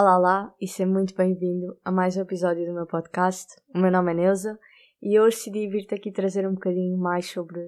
Olá 0.00 0.16
lá 0.16 0.54
e 0.58 0.66
seja 0.66 0.88
muito 0.88 1.14
bem-vindo 1.14 1.78
a 1.84 1.92
mais 1.92 2.16
um 2.16 2.22
episódio 2.22 2.64
do 2.64 2.72
meu 2.72 2.86
podcast. 2.86 3.54
O 3.74 3.78
meu 3.78 3.90
nome 3.90 4.12
é 4.12 4.14
Neuza 4.14 4.58
e 5.02 5.20
hoje 5.20 5.36
decidi 5.36 5.68
vir-te 5.68 5.94
aqui 5.94 6.10
trazer 6.10 6.48
um 6.48 6.54
bocadinho 6.54 6.96
mais 6.96 7.30
sobre 7.30 7.60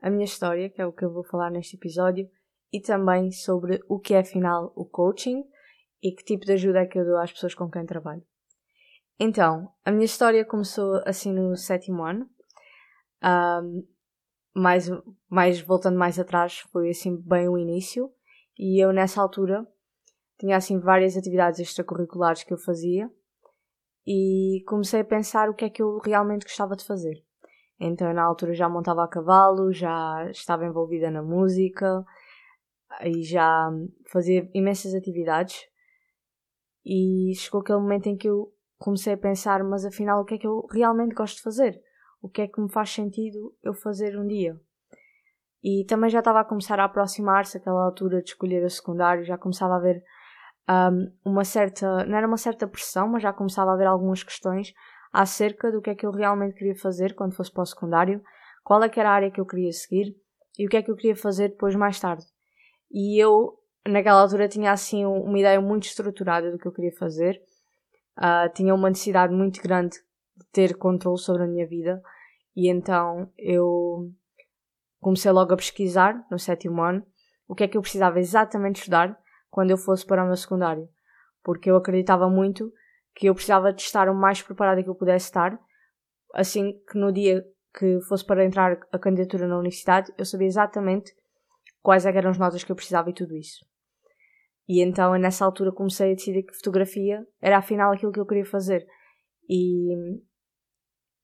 a 0.00 0.08
minha 0.08 0.24
história, 0.24 0.70
que 0.70 0.80
é 0.80 0.86
o 0.86 0.92
que 0.92 1.04
eu 1.04 1.12
vou 1.12 1.24
falar 1.24 1.50
neste 1.50 1.74
episódio, 1.74 2.30
e 2.72 2.80
também 2.80 3.32
sobre 3.32 3.80
o 3.88 3.98
que 3.98 4.14
é 4.14 4.20
afinal 4.20 4.72
o 4.76 4.84
coaching 4.84 5.42
e 6.00 6.12
que 6.12 6.22
tipo 6.22 6.44
de 6.46 6.52
ajuda 6.52 6.78
é 6.78 6.86
que 6.86 6.96
eu 6.96 7.04
dou 7.04 7.18
às 7.18 7.32
pessoas 7.32 7.56
com 7.56 7.68
quem 7.68 7.84
trabalho. 7.84 8.22
Então, 9.18 9.68
a 9.84 9.90
minha 9.90 10.04
história 10.04 10.44
começou 10.44 11.02
assim 11.04 11.32
no 11.32 11.56
sétimo 11.56 12.04
ano. 12.04 12.30
Um, 13.20 13.84
mais, 14.54 14.88
mais 15.28 15.60
voltando 15.60 15.98
mais 15.98 16.20
atrás, 16.20 16.60
foi 16.70 16.90
assim 16.90 17.20
bem 17.20 17.48
o 17.48 17.58
início. 17.58 18.12
E 18.56 18.80
eu 18.80 18.92
nessa 18.92 19.20
altura 19.20 19.66
tinha 20.44 20.58
assim 20.58 20.78
várias 20.78 21.16
atividades 21.16 21.58
extracurriculares 21.58 22.42
que 22.42 22.52
eu 22.52 22.58
fazia 22.58 23.10
e 24.06 24.62
comecei 24.66 25.00
a 25.00 25.04
pensar 25.04 25.48
o 25.48 25.54
que 25.54 25.64
é 25.64 25.70
que 25.70 25.80
eu 25.80 25.96
realmente 25.96 26.44
gostava 26.44 26.76
de 26.76 26.84
fazer. 26.84 27.24
Então, 27.80 28.12
na 28.12 28.22
altura 28.22 28.52
já 28.52 28.68
montava 28.68 29.02
a 29.02 29.08
cavalo, 29.08 29.72
já 29.72 30.30
estava 30.30 30.66
envolvida 30.66 31.10
na 31.10 31.22
música 31.22 32.04
e 33.02 33.22
já 33.22 33.70
fazia 34.12 34.46
imensas 34.52 34.94
atividades. 34.94 35.66
E 36.84 37.32
chegou 37.36 37.62
aquele 37.62 37.78
momento 37.78 38.08
em 38.08 38.16
que 38.16 38.28
eu 38.28 38.52
comecei 38.76 39.14
a 39.14 39.18
pensar, 39.18 39.64
mas 39.64 39.86
afinal, 39.86 40.20
o 40.20 40.26
que 40.26 40.34
é 40.34 40.38
que 40.38 40.46
eu 40.46 40.66
realmente 40.70 41.14
gosto 41.14 41.36
de 41.36 41.42
fazer? 41.42 41.80
O 42.20 42.28
que 42.28 42.42
é 42.42 42.48
que 42.48 42.60
me 42.60 42.70
faz 42.70 42.90
sentido 42.90 43.56
eu 43.62 43.72
fazer 43.72 44.18
um 44.18 44.26
dia? 44.26 44.60
E 45.62 45.86
também 45.86 46.10
já 46.10 46.18
estava 46.18 46.40
a 46.40 46.44
começar 46.44 46.78
a 46.78 46.84
aproximar-se 46.84 47.56
aquela 47.56 47.82
altura 47.82 48.20
de 48.20 48.28
escolher 48.28 48.62
o 48.62 48.68
secundário, 48.68 49.24
já 49.24 49.38
começava 49.38 49.76
a 49.76 49.80
ver 49.80 50.04
um, 50.68 51.12
uma 51.24 51.44
certa, 51.44 52.04
não 52.06 52.16
era 52.16 52.26
uma 52.26 52.36
certa 52.36 52.66
pressão, 52.66 53.08
mas 53.08 53.22
já 53.22 53.32
começava 53.32 53.70
a 53.70 53.74
haver 53.74 53.86
algumas 53.86 54.22
questões 54.22 54.72
acerca 55.12 55.70
do 55.70 55.80
que 55.80 55.90
é 55.90 55.94
que 55.94 56.06
eu 56.06 56.10
realmente 56.10 56.54
queria 56.54 56.74
fazer 56.74 57.14
quando 57.14 57.34
fosse 57.34 57.52
para 57.52 57.62
o 57.62 57.66
secundário, 57.66 58.22
qual 58.64 58.82
é 58.82 58.88
que 58.88 58.98
era 58.98 59.10
a 59.10 59.12
área 59.12 59.30
que 59.30 59.40
eu 59.40 59.46
queria 59.46 59.70
seguir 59.72 60.16
e 60.58 60.66
o 60.66 60.68
que 60.68 60.76
é 60.76 60.82
que 60.82 60.90
eu 60.90 60.96
queria 60.96 61.14
fazer 61.14 61.50
depois 61.50 61.74
mais 61.74 62.00
tarde. 62.00 62.24
E 62.90 63.22
eu, 63.22 63.58
naquela 63.86 64.20
altura, 64.22 64.48
tinha 64.48 64.72
assim 64.72 65.04
uma 65.04 65.38
ideia 65.38 65.60
muito 65.60 65.84
estruturada 65.84 66.50
do 66.50 66.58
que 66.58 66.66
eu 66.66 66.72
queria 66.72 66.92
fazer, 66.92 67.40
uh, 68.18 68.52
tinha 68.54 68.74
uma 68.74 68.88
necessidade 68.88 69.32
muito 69.32 69.62
grande 69.62 69.96
de 70.36 70.46
ter 70.52 70.76
controle 70.76 71.18
sobre 71.18 71.44
a 71.44 71.46
minha 71.46 71.66
vida 71.66 72.02
e 72.56 72.68
então 72.68 73.30
eu 73.36 74.10
comecei 75.00 75.30
logo 75.30 75.52
a 75.52 75.56
pesquisar 75.56 76.26
no 76.30 76.38
sétimo 76.38 76.82
ano 76.82 77.04
o 77.46 77.54
que 77.54 77.64
é 77.64 77.68
que 77.68 77.76
eu 77.76 77.82
precisava 77.82 78.18
exatamente 78.18 78.76
estudar 78.76 79.16
quando 79.54 79.70
eu 79.70 79.78
fosse 79.78 80.04
para 80.04 80.24
o 80.24 80.26
meu 80.26 80.36
secundário, 80.36 80.88
porque 81.40 81.70
eu 81.70 81.76
acreditava 81.76 82.28
muito 82.28 82.72
que 83.14 83.28
eu 83.28 83.34
precisava 83.36 83.72
de 83.72 83.82
estar 83.82 84.08
o 84.08 84.14
mais 84.14 84.42
preparada 84.42 84.82
que 84.82 84.90
eu 84.90 84.96
pudesse 84.96 85.26
estar, 85.26 85.56
assim 86.34 86.72
que 86.90 86.98
no 86.98 87.12
dia 87.12 87.44
que 87.72 88.00
fosse 88.00 88.26
para 88.26 88.44
entrar 88.44 88.76
a 88.90 88.98
candidatura 88.98 89.46
na 89.46 89.56
universidade, 89.56 90.12
eu 90.18 90.24
sabia 90.24 90.48
exatamente 90.48 91.14
quais 91.80 92.04
eram 92.04 92.30
as 92.30 92.38
notas 92.38 92.64
que 92.64 92.72
eu 92.72 92.74
precisava 92.74 93.10
e 93.10 93.14
tudo 93.14 93.36
isso. 93.36 93.64
E 94.68 94.82
então, 94.82 95.14
nessa 95.14 95.44
altura, 95.44 95.70
comecei 95.70 96.10
a 96.10 96.14
decidir 96.16 96.42
que 96.42 96.56
fotografia 96.56 97.24
era 97.40 97.58
afinal 97.58 97.92
aquilo 97.92 98.10
que 98.10 98.18
eu 98.18 98.26
queria 98.26 98.44
fazer. 98.44 98.84
E, 99.48 99.94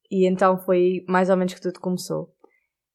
e 0.09 0.25
então 0.25 0.57
foi 0.57 1.03
mais 1.05 1.29
ou 1.29 1.35
menos 1.35 1.53
que 1.53 1.61
tudo 1.61 1.81
começou. 1.81 2.33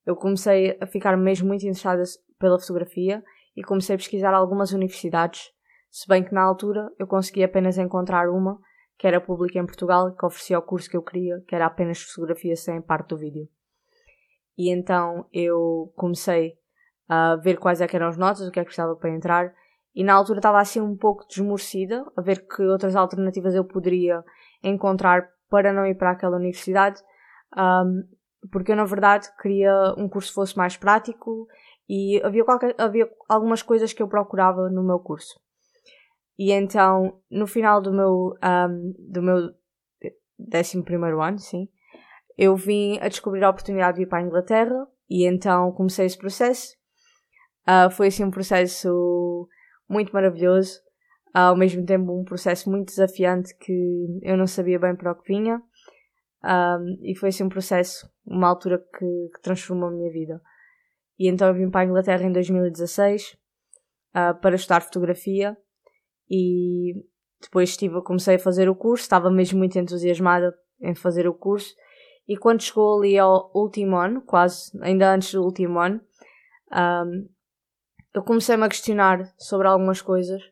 Eu 0.06 0.16
comecei 0.16 0.78
a 0.80 0.86
ficar 0.86 1.14
mesmo 1.18 1.46
muito 1.46 1.60
interessada 1.60 2.04
pela 2.38 2.58
fotografia 2.58 3.22
e 3.56 3.62
comecei 3.62 3.94
a 3.94 3.98
pesquisar 3.98 4.34
algumas 4.34 4.72
universidades, 4.72 5.50
se 5.90 6.06
bem 6.06 6.22
que 6.22 6.34
na 6.34 6.42
altura 6.42 6.90
eu 6.98 7.06
consegui 7.06 7.42
apenas 7.42 7.78
encontrar 7.78 8.28
uma, 8.28 8.60
que 8.98 9.06
era 9.06 9.20
pública 9.20 9.58
em 9.58 9.66
Portugal, 9.66 10.14
que 10.14 10.26
oferecia 10.26 10.58
o 10.58 10.62
curso 10.62 10.90
que 10.90 10.96
eu 10.96 11.02
queria, 11.02 11.42
que 11.48 11.54
era 11.54 11.66
apenas 11.66 12.02
fotografia 12.02 12.56
sem 12.56 12.80
parte 12.82 13.08
do 13.08 13.16
vídeo. 13.16 13.48
E 14.58 14.70
então 14.70 15.26
eu 15.32 15.92
comecei 15.96 16.54
a 17.08 17.36
ver 17.36 17.58
quais 17.58 17.80
é 17.80 17.86
eram 17.92 18.08
as 18.08 18.16
notas, 18.16 18.46
o 18.46 18.50
que 18.50 18.58
é 18.58 18.62
que 18.62 18.66
precisava 18.66 18.96
para 18.96 19.10
entrar, 19.10 19.54
e 19.94 20.04
na 20.04 20.14
altura 20.14 20.38
estava 20.38 20.60
assim 20.60 20.80
um 20.80 20.96
pouco 20.96 21.26
desmorecida, 21.26 22.04
a 22.16 22.20
ver 22.20 22.46
que 22.46 22.62
outras 22.62 22.94
alternativas 22.94 23.54
eu 23.54 23.64
poderia 23.64 24.22
encontrar 24.62 25.30
para 25.48 25.72
não 25.72 25.86
ir 25.86 25.94
para 25.94 26.10
aquela 26.10 26.36
universidade, 26.36 27.00
um, 27.56 28.02
porque 28.50 28.72
eu 28.72 28.76
na 28.76 28.84
verdade 28.84 29.28
queria 29.40 29.94
um 29.96 30.08
curso 30.08 30.28
que 30.28 30.34
fosse 30.34 30.56
mais 30.56 30.76
prático 30.76 31.46
e 31.88 32.20
havia, 32.22 32.44
qualquer, 32.44 32.74
havia 32.78 33.08
algumas 33.28 33.62
coisas 33.62 33.92
que 33.92 34.02
eu 34.02 34.08
procurava 34.08 34.68
no 34.68 34.82
meu 34.82 34.98
curso. 34.98 35.38
E 36.38 36.52
então, 36.52 37.20
no 37.30 37.46
final 37.46 37.80
do 37.80 37.92
meu, 37.92 38.34
um, 38.42 38.94
do 39.10 39.22
meu 39.22 39.50
décimo 40.38 40.84
primeiro 40.84 41.22
ano, 41.22 41.38
sim, 41.38 41.68
eu 42.36 42.54
vim 42.56 42.98
a 43.00 43.08
descobrir 43.08 43.42
a 43.44 43.50
oportunidade 43.50 43.96
de 43.96 44.02
ir 44.02 44.06
para 44.06 44.18
a 44.18 44.22
Inglaterra 44.22 44.86
e 45.08 45.26
então 45.26 45.72
comecei 45.72 46.04
esse 46.04 46.18
processo. 46.18 46.74
Uh, 47.66 47.90
foi 47.90 48.08
assim 48.08 48.24
um 48.24 48.30
processo 48.30 49.48
muito 49.88 50.12
maravilhoso, 50.12 50.78
uh, 51.34 51.50
ao 51.50 51.56
mesmo 51.56 51.84
tempo 51.86 52.12
um 52.12 52.24
processo 52.24 52.70
muito 52.70 52.88
desafiante 52.88 53.56
que 53.58 54.20
eu 54.22 54.36
não 54.36 54.46
sabia 54.46 54.78
bem 54.78 54.94
para 54.94 55.12
o 55.12 55.14
que 55.14 55.32
vinha. 55.32 55.62
Um, 56.44 56.98
e 57.02 57.16
foi 57.16 57.30
assim 57.30 57.44
um 57.44 57.48
processo, 57.48 58.08
uma 58.24 58.48
altura 58.48 58.78
que, 58.78 59.30
que 59.34 59.42
transformou 59.42 59.88
a 59.88 59.92
minha 59.92 60.12
vida. 60.12 60.40
E 61.18 61.28
então 61.28 61.48
eu 61.48 61.54
vim 61.54 61.70
para 61.70 61.82
a 61.82 61.84
Inglaterra 61.84 62.24
em 62.24 62.32
2016 62.32 63.32
uh, 63.32 63.36
ah, 64.14 64.34
para 64.34 64.56
estudar 64.56 64.80
fotografia. 64.82 65.56
E 66.28 66.94
depois 67.40 67.70
estive, 67.70 68.02
comecei 68.02 68.36
a 68.36 68.38
fazer 68.38 68.68
o 68.68 68.74
curso, 68.74 69.02
estava 69.02 69.30
mesmo 69.30 69.58
muito 69.58 69.78
entusiasmada 69.78 70.54
em 70.80 70.94
fazer 70.94 71.26
o 71.28 71.34
curso. 71.34 71.74
E 72.28 72.36
quando 72.36 72.62
chegou 72.62 72.98
ali 72.98 73.18
ao 73.18 73.50
último 73.54 73.96
ano, 73.96 74.20
quase 74.20 74.72
ainda 74.82 75.14
antes 75.14 75.32
do 75.32 75.42
último 75.42 75.78
ano, 75.78 76.00
um, 76.72 77.28
eu 78.12 78.22
comecei-me 78.22 78.64
a 78.64 78.68
questionar 78.68 79.32
sobre 79.38 79.68
algumas 79.68 80.02
coisas. 80.02 80.42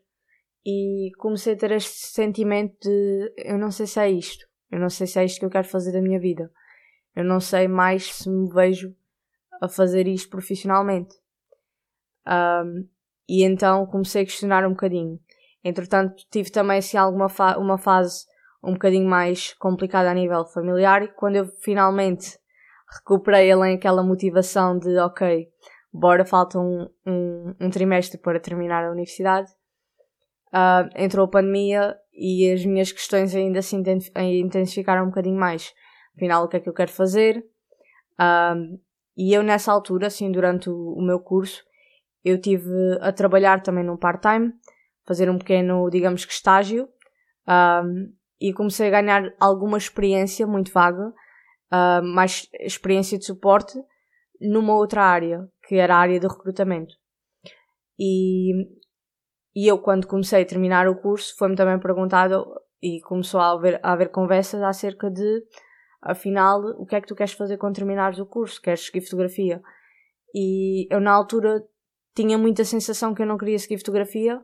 E 0.65 1.11
comecei 1.19 1.53
a 1.53 1.57
ter 1.57 1.71
este 1.71 2.07
sentimento 2.07 2.75
de 2.81 3.33
eu 3.37 3.57
não 3.57 3.69
sei 3.69 3.85
se 3.85 3.99
é 3.99 4.09
isto, 4.09 4.47
eu 4.71 4.79
não 4.79 4.89
sei 4.89 5.05
se 5.05 5.19
é 5.19 5.25
isto 5.25 5.39
que 5.39 5.45
eu 5.45 5.49
quero 5.49 5.67
fazer 5.67 5.91
da 5.91 6.01
minha 6.01 6.19
vida, 6.19 6.51
eu 7.15 7.23
não 7.23 7.39
sei 7.39 7.67
mais 7.67 8.11
se 8.11 8.27
me 8.27 8.49
vejo 8.51 8.95
a 9.61 9.67
fazer 9.67 10.07
isto 10.07 10.29
profissionalmente. 10.29 11.15
Um, 12.27 12.87
e 13.27 13.43
então 13.43 13.85
comecei 13.85 14.23
a 14.23 14.25
questionar 14.25 14.65
um 14.65 14.71
bocadinho. 14.71 15.19
Entretanto, 15.63 16.15
tive 16.31 16.51
também 16.51 16.77
assim 16.77 16.97
alguma 16.97 17.27
fa 17.27 17.57
uma 17.57 17.77
fase 17.77 18.25
um 18.63 18.73
bocadinho 18.73 19.07
mais 19.07 19.53
complicada 19.53 20.09
a 20.09 20.13
nível 20.13 20.45
familiar 20.45 21.03
e 21.03 21.07
quando 21.07 21.35
eu 21.35 21.45
finalmente 21.61 22.37
recuperei 22.97 23.51
além 23.51 23.75
aquela 23.75 24.03
motivação 24.03 24.77
de 24.77 24.97
ok, 24.97 25.47
bora, 25.91 26.25
falta 26.25 26.59
um, 26.59 26.87
um, 27.05 27.55
um 27.59 27.69
trimestre 27.69 28.19
para 28.19 28.39
terminar 28.39 28.85
a 28.85 28.91
universidade, 28.91 29.51
uh, 30.53 30.89
entrou 30.95 31.25
a 31.25 31.29
pandemia 31.29 31.95
e 32.13 32.51
as 32.51 32.65
minhas 32.65 32.91
questões 32.91 33.35
ainda 33.35 33.61
se 33.61 33.75
intensificaram 33.75 35.03
um 35.03 35.09
bocadinho 35.09 35.39
mais. 35.39 35.73
Afinal, 36.15 36.45
o 36.45 36.47
que 36.47 36.57
é 36.57 36.59
que 36.59 36.69
eu 36.69 36.73
quero 36.73 36.91
fazer? 36.91 37.45
Uh, 38.19 38.79
e 39.17 39.33
eu 39.33 39.43
nessa 39.43 39.71
altura, 39.71 40.07
assim, 40.07 40.31
durante 40.31 40.69
o, 40.69 40.93
o 40.93 41.01
meu 41.01 41.19
curso, 41.19 41.63
eu 42.23 42.39
tive 42.39 42.69
a 43.01 43.11
trabalhar 43.11 43.61
também 43.61 43.83
num 43.83 43.97
part-time, 43.97 44.51
fazer 45.05 45.29
um 45.29 45.37
pequeno, 45.37 45.89
digamos 45.89 46.25
que 46.25 46.33
estágio, 46.33 46.89
um, 47.47 48.11
e 48.41 48.51
comecei 48.51 48.87
a 48.87 49.01
ganhar 49.01 49.33
alguma 49.39 49.77
experiência 49.77 50.45
muito 50.45 50.71
vaga, 50.71 51.07
uh, 51.71 52.03
mais 52.03 52.49
experiência 52.59 53.17
de 53.17 53.25
suporte 53.25 53.79
numa 54.41 54.75
outra 54.75 55.03
área, 55.03 55.47
que 55.67 55.75
era 55.75 55.95
a 55.95 55.99
área 55.99 56.19
de 56.19 56.27
recrutamento. 56.27 56.95
E, 57.97 58.51
e 59.55 59.67
eu, 59.67 59.77
quando 59.77 60.07
comecei 60.07 60.41
a 60.41 60.45
terminar 60.45 60.87
o 60.87 60.99
curso, 60.99 61.35
foi-me 61.37 61.55
também 61.55 61.79
perguntado 61.79 62.45
e 62.81 62.99
começou 63.01 63.39
a 63.39 63.51
haver, 63.51 63.79
a 63.81 63.93
haver 63.93 64.09
conversas 64.09 64.61
acerca 64.61 65.09
de 65.09 65.43
afinal, 66.05 66.61
o 66.77 66.85
que 66.85 66.95
é 66.95 67.01
que 67.01 67.07
tu 67.07 67.15
queres 67.15 67.33
fazer 67.33 67.57
quando 67.57 67.75
terminares 67.75 68.19
o 68.19 68.25
curso? 68.25 68.61
Queres 68.61 68.85
seguir 68.85 69.01
fotografia? 69.01 69.61
E 70.33 70.87
eu, 70.91 71.01
na 71.01 71.11
altura, 71.11 71.63
tinha 72.15 72.37
muita 72.37 72.63
sensação 72.63 73.13
que 73.13 73.21
eu 73.21 73.25
não 73.25 73.37
queria 73.37 73.57
seguir 73.57 73.77
fotografia, 73.79 74.39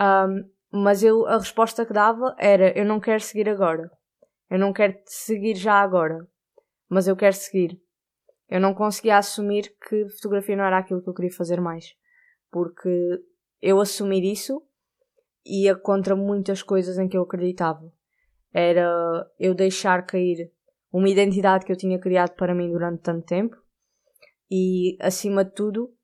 um, 0.00 0.48
mas 0.70 1.02
eu, 1.02 1.26
a 1.26 1.38
resposta 1.38 1.84
que 1.84 1.92
dava 1.92 2.34
era: 2.38 2.76
eu 2.78 2.84
não 2.84 3.00
quero 3.00 3.20
seguir 3.20 3.48
agora. 3.48 3.90
Eu 4.50 4.58
não 4.58 4.72
quero 4.72 4.98
seguir 5.04 5.56
já 5.56 5.74
agora, 5.74 6.26
mas 6.88 7.06
eu 7.06 7.16
quero 7.16 7.34
seguir. 7.34 7.78
Eu 8.48 8.60
não 8.60 8.72
conseguia 8.72 9.18
assumir 9.18 9.74
que 9.88 10.08
fotografia 10.08 10.56
não 10.56 10.64
era 10.64 10.78
aquilo 10.78 11.02
que 11.02 11.08
eu 11.08 11.14
queria 11.14 11.32
fazer 11.32 11.60
mais, 11.60 11.94
porque 12.50 13.20
eu 13.60 13.78
assumir 13.80 14.24
isso 14.24 14.62
ia 15.44 15.74
contra 15.74 16.16
muitas 16.16 16.62
coisas 16.62 16.98
em 16.98 17.08
que 17.08 17.16
eu 17.16 17.22
acreditava. 17.22 17.92
Era 18.52 19.30
eu 19.38 19.54
deixar 19.54 20.06
cair 20.06 20.50
uma 20.92 21.08
identidade 21.08 21.64
que 21.64 21.72
eu 21.72 21.76
tinha 21.76 21.98
criado 21.98 22.34
para 22.34 22.54
mim 22.54 22.70
durante 22.70 23.02
tanto 23.02 23.26
tempo 23.26 23.56
e 24.50 24.96
acima 25.00 25.44
de 25.44 25.52
tudo 25.52 25.94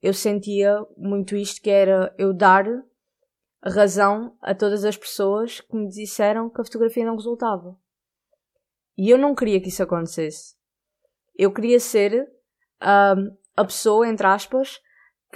eu 0.00 0.14
sentia 0.14 0.78
muito 0.96 1.36
isto 1.36 1.60
que 1.60 1.70
era 1.70 2.14
eu 2.18 2.32
dar 2.32 2.64
razão 3.62 4.36
a 4.40 4.54
todas 4.54 4.84
as 4.84 4.96
pessoas 4.96 5.60
que 5.60 5.76
me 5.76 5.88
disseram 5.88 6.48
que 6.48 6.60
a 6.60 6.64
fotografia 6.64 7.04
não 7.04 7.16
resultava. 7.16 7.76
E 8.96 9.10
eu 9.10 9.18
não 9.18 9.34
queria 9.34 9.60
que 9.60 9.68
isso 9.68 9.82
acontecesse. 9.82 10.54
Eu 11.36 11.52
queria 11.52 11.78
ser 11.78 12.22
uh, 12.22 13.36
a 13.56 13.64
pessoa, 13.64 14.08
entre 14.08 14.26
aspas, 14.26 14.80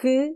que 0.01 0.35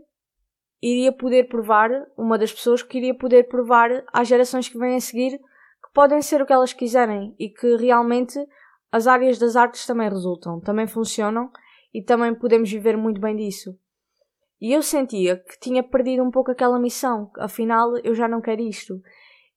iria 0.81 1.11
poder 1.11 1.47
provar, 1.47 1.89
uma 2.17 2.37
das 2.37 2.51
pessoas 2.51 2.81
que 2.81 2.97
iria 2.97 3.15
poder 3.15 3.47
provar 3.47 4.03
às 4.13 4.27
gerações 4.27 4.69
que 4.69 4.77
vêm 4.77 4.95
a 4.95 5.01
seguir 5.01 5.39
que 5.89 5.93
podem 5.93 6.21
ser 6.21 6.41
o 6.41 6.45
que 6.45 6.53
elas 6.53 6.71
quiserem 6.71 7.35
e 7.39 7.49
que 7.49 7.75
realmente 7.75 8.39
as 8.91 9.07
áreas 9.07 9.37
das 9.39 9.55
artes 9.55 9.85
também 9.85 10.09
resultam, 10.09 10.59
também 10.59 10.87
funcionam 10.87 11.51
e 11.93 12.01
também 12.01 12.33
podemos 12.33 12.71
viver 12.71 12.95
muito 12.95 13.19
bem 13.19 13.35
disso. 13.35 13.77
E 14.61 14.73
eu 14.73 14.81
sentia 14.81 15.37
que 15.37 15.59
tinha 15.59 15.81
perdido 15.81 16.23
um 16.23 16.29
pouco 16.31 16.51
aquela 16.51 16.79
missão, 16.79 17.31
afinal 17.39 17.97
eu 18.03 18.13
já 18.13 18.27
não 18.27 18.41
quero 18.41 18.61
isto. 18.61 19.01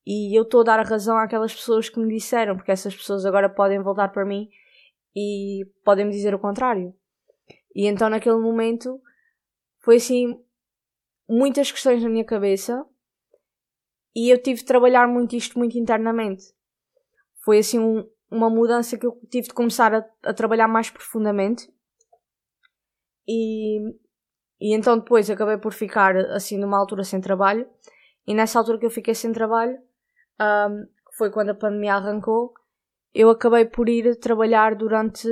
E 0.06 0.37
eu 0.37 0.43
estou 0.43 0.62
a 0.62 0.64
dar 0.64 0.81
a 0.81 0.84
razão 0.84 1.17
àquelas 1.17 1.55
pessoas 1.55 1.88
que 1.88 2.00
me 2.00 2.12
disseram, 2.12 2.56
porque 2.56 2.73
essas 2.73 2.94
pessoas 2.94 3.25
agora 3.25 3.49
podem 3.49 3.81
voltar 3.82 4.08
para 4.08 4.25
mim 4.25 4.49
e 5.14 5.64
podem 5.84 6.06
me 6.06 6.12
dizer 6.12 6.34
o 6.34 6.38
contrário. 6.38 6.94
E 7.75 7.87
então 7.87 8.08
naquele 8.08 8.38
momento 8.38 9.00
foi 9.81 9.96
assim 9.96 10.40
muitas 11.29 11.70
questões 11.70 12.02
na 12.02 12.08
minha 12.08 12.25
cabeça 12.25 12.84
e 14.14 14.31
eu 14.31 14.43
tive 14.43 14.61
de 14.61 14.67
trabalhar 14.67 15.06
muito 15.09 15.37
isto 15.37 15.59
muito 15.59 15.79
internamente. 15.79 16.44
Foi 17.44 17.59
assim 17.59 17.79
um, 17.79 18.09
uma 18.31 18.49
mudança 18.49 18.97
que 18.97 19.06
eu 19.06 19.19
tive 19.31 19.49
de 19.49 19.55
começar 19.55 19.94
a, 19.94 20.05
a 20.25 20.35
trabalhar 20.35 20.69
mais 20.69 20.91
profundamente 20.91 21.73
e, 23.26 23.81
e 24.61 24.75
então 24.75 24.99
depois 24.99 25.31
acabei 25.31 25.59
por 25.59 25.73
ficar 25.73 26.17
assim 26.32 26.59
numa 26.59 26.79
altura 26.79 27.05
sem 27.05 27.20
trabalho 27.20 27.69
e 28.26 28.35
nessa 28.35 28.59
altura 28.59 28.79
que 28.79 28.87
eu 28.87 28.91
fiquei 28.91 29.14
sem 29.14 29.32
trabalho 29.32 29.79
um, 30.41 30.87
foi 31.17 31.31
quando 31.31 31.50
a 31.50 31.55
pandemia 31.55 31.94
arrancou 31.94 32.55
eu 33.15 33.29
acabei 33.29 33.67
por 33.67 33.88
ir 33.88 34.17
trabalhar 34.17 34.75
durante 34.75 35.29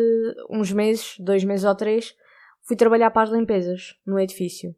uns 0.50 0.71
meses, 0.71 1.17
dois 1.19 1.44
meses 1.44 1.65
ou 1.65 1.75
três, 1.75 2.15
fui 2.62 2.76
trabalhar 2.76 3.11
para 3.11 3.23
as 3.23 3.31
limpezas 3.31 3.99
no 4.06 4.19
edifício. 4.19 4.75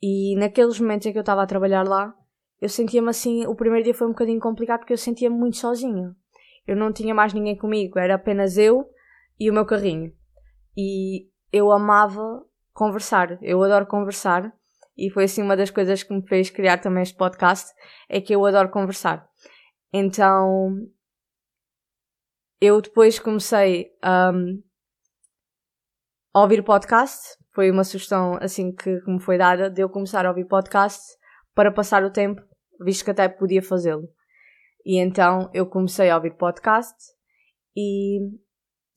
E 0.00 0.36
naqueles 0.36 0.78
momentos 0.78 1.06
em 1.06 1.12
que 1.12 1.18
eu 1.18 1.22
estava 1.22 1.42
a 1.42 1.46
trabalhar 1.46 1.82
lá, 1.82 2.14
eu 2.60 2.68
sentia-me 2.68 3.08
assim. 3.08 3.46
O 3.46 3.54
primeiro 3.54 3.84
dia 3.84 3.94
foi 3.94 4.06
um 4.06 4.10
bocadinho 4.10 4.40
complicado 4.40 4.80
porque 4.80 4.92
eu 4.92 4.98
sentia-me 4.98 5.36
muito 5.36 5.56
sozinha. 5.56 6.14
Eu 6.66 6.76
não 6.76 6.92
tinha 6.92 7.14
mais 7.14 7.32
ninguém 7.32 7.56
comigo, 7.56 7.98
era 7.98 8.14
apenas 8.14 8.56
eu 8.56 8.84
e 9.38 9.50
o 9.50 9.54
meu 9.54 9.64
carrinho. 9.64 10.12
E 10.76 11.28
eu 11.52 11.70
amava 11.70 12.44
conversar, 12.72 13.38
eu 13.42 13.62
adoro 13.62 13.86
conversar. 13.86 14.52
E 14.96 15.10
foi 15.10 15.24
assim 15.24 15.42
uma 15.42 15.56
das 15.56 15.70
coisas 15.70 16.02
que 16.02 16.12
me 16.12 16.26
fez 16.26 16.50
criar 16.50 16.78
também 16.78 17.02
este 17.02 17.16
podcast: 17.16 17.72
é 18.08 18.20
que 18.20 18.34
eu 18.34 18.44
adoro 18.44 18.70
conversar. 18.70 19.28
Então 19.92 20.76
eu 22.60 22.80
depois 22.80 23.18
comecei 23.18 23.90
um, 24.02 24.62
a 26.34 26.40
ouvir 26.40 26.62
podcast 26.64 27.36
foi 27.56 27.70
uma 27.70 27.84
sugestão 27.84 28.38
assim 28.40 28.70
que, 28.70 29.00
que 29.00 29.10
me 29.10 29.18
foi 29.18 29.38
dada 29.38 29.70
de 29.70 29.80
eu 29.80 29.88
começar 29.88 30.26
a 30.26 30.28
ouvir 30.28 30.44
podcasts 30.44 31.15
para 31.56 31.72
passar 31.72 32.04
o 32.04 32.10
tempo, 32.12 32.42
visto 32.78 33.02
que 33.02 33.10
até 33.10 33.26
podia 33.28 33.62
fazê-lo. 33.62 34.06
E 34.84 34.98
então 34.98 35.50
eu 35.54 35.66
comecei 35.66 36.10
a 36.10 36.16
ouvir 36.16 36.36
podcasts 36.36 37.06
e, 37.74 38.20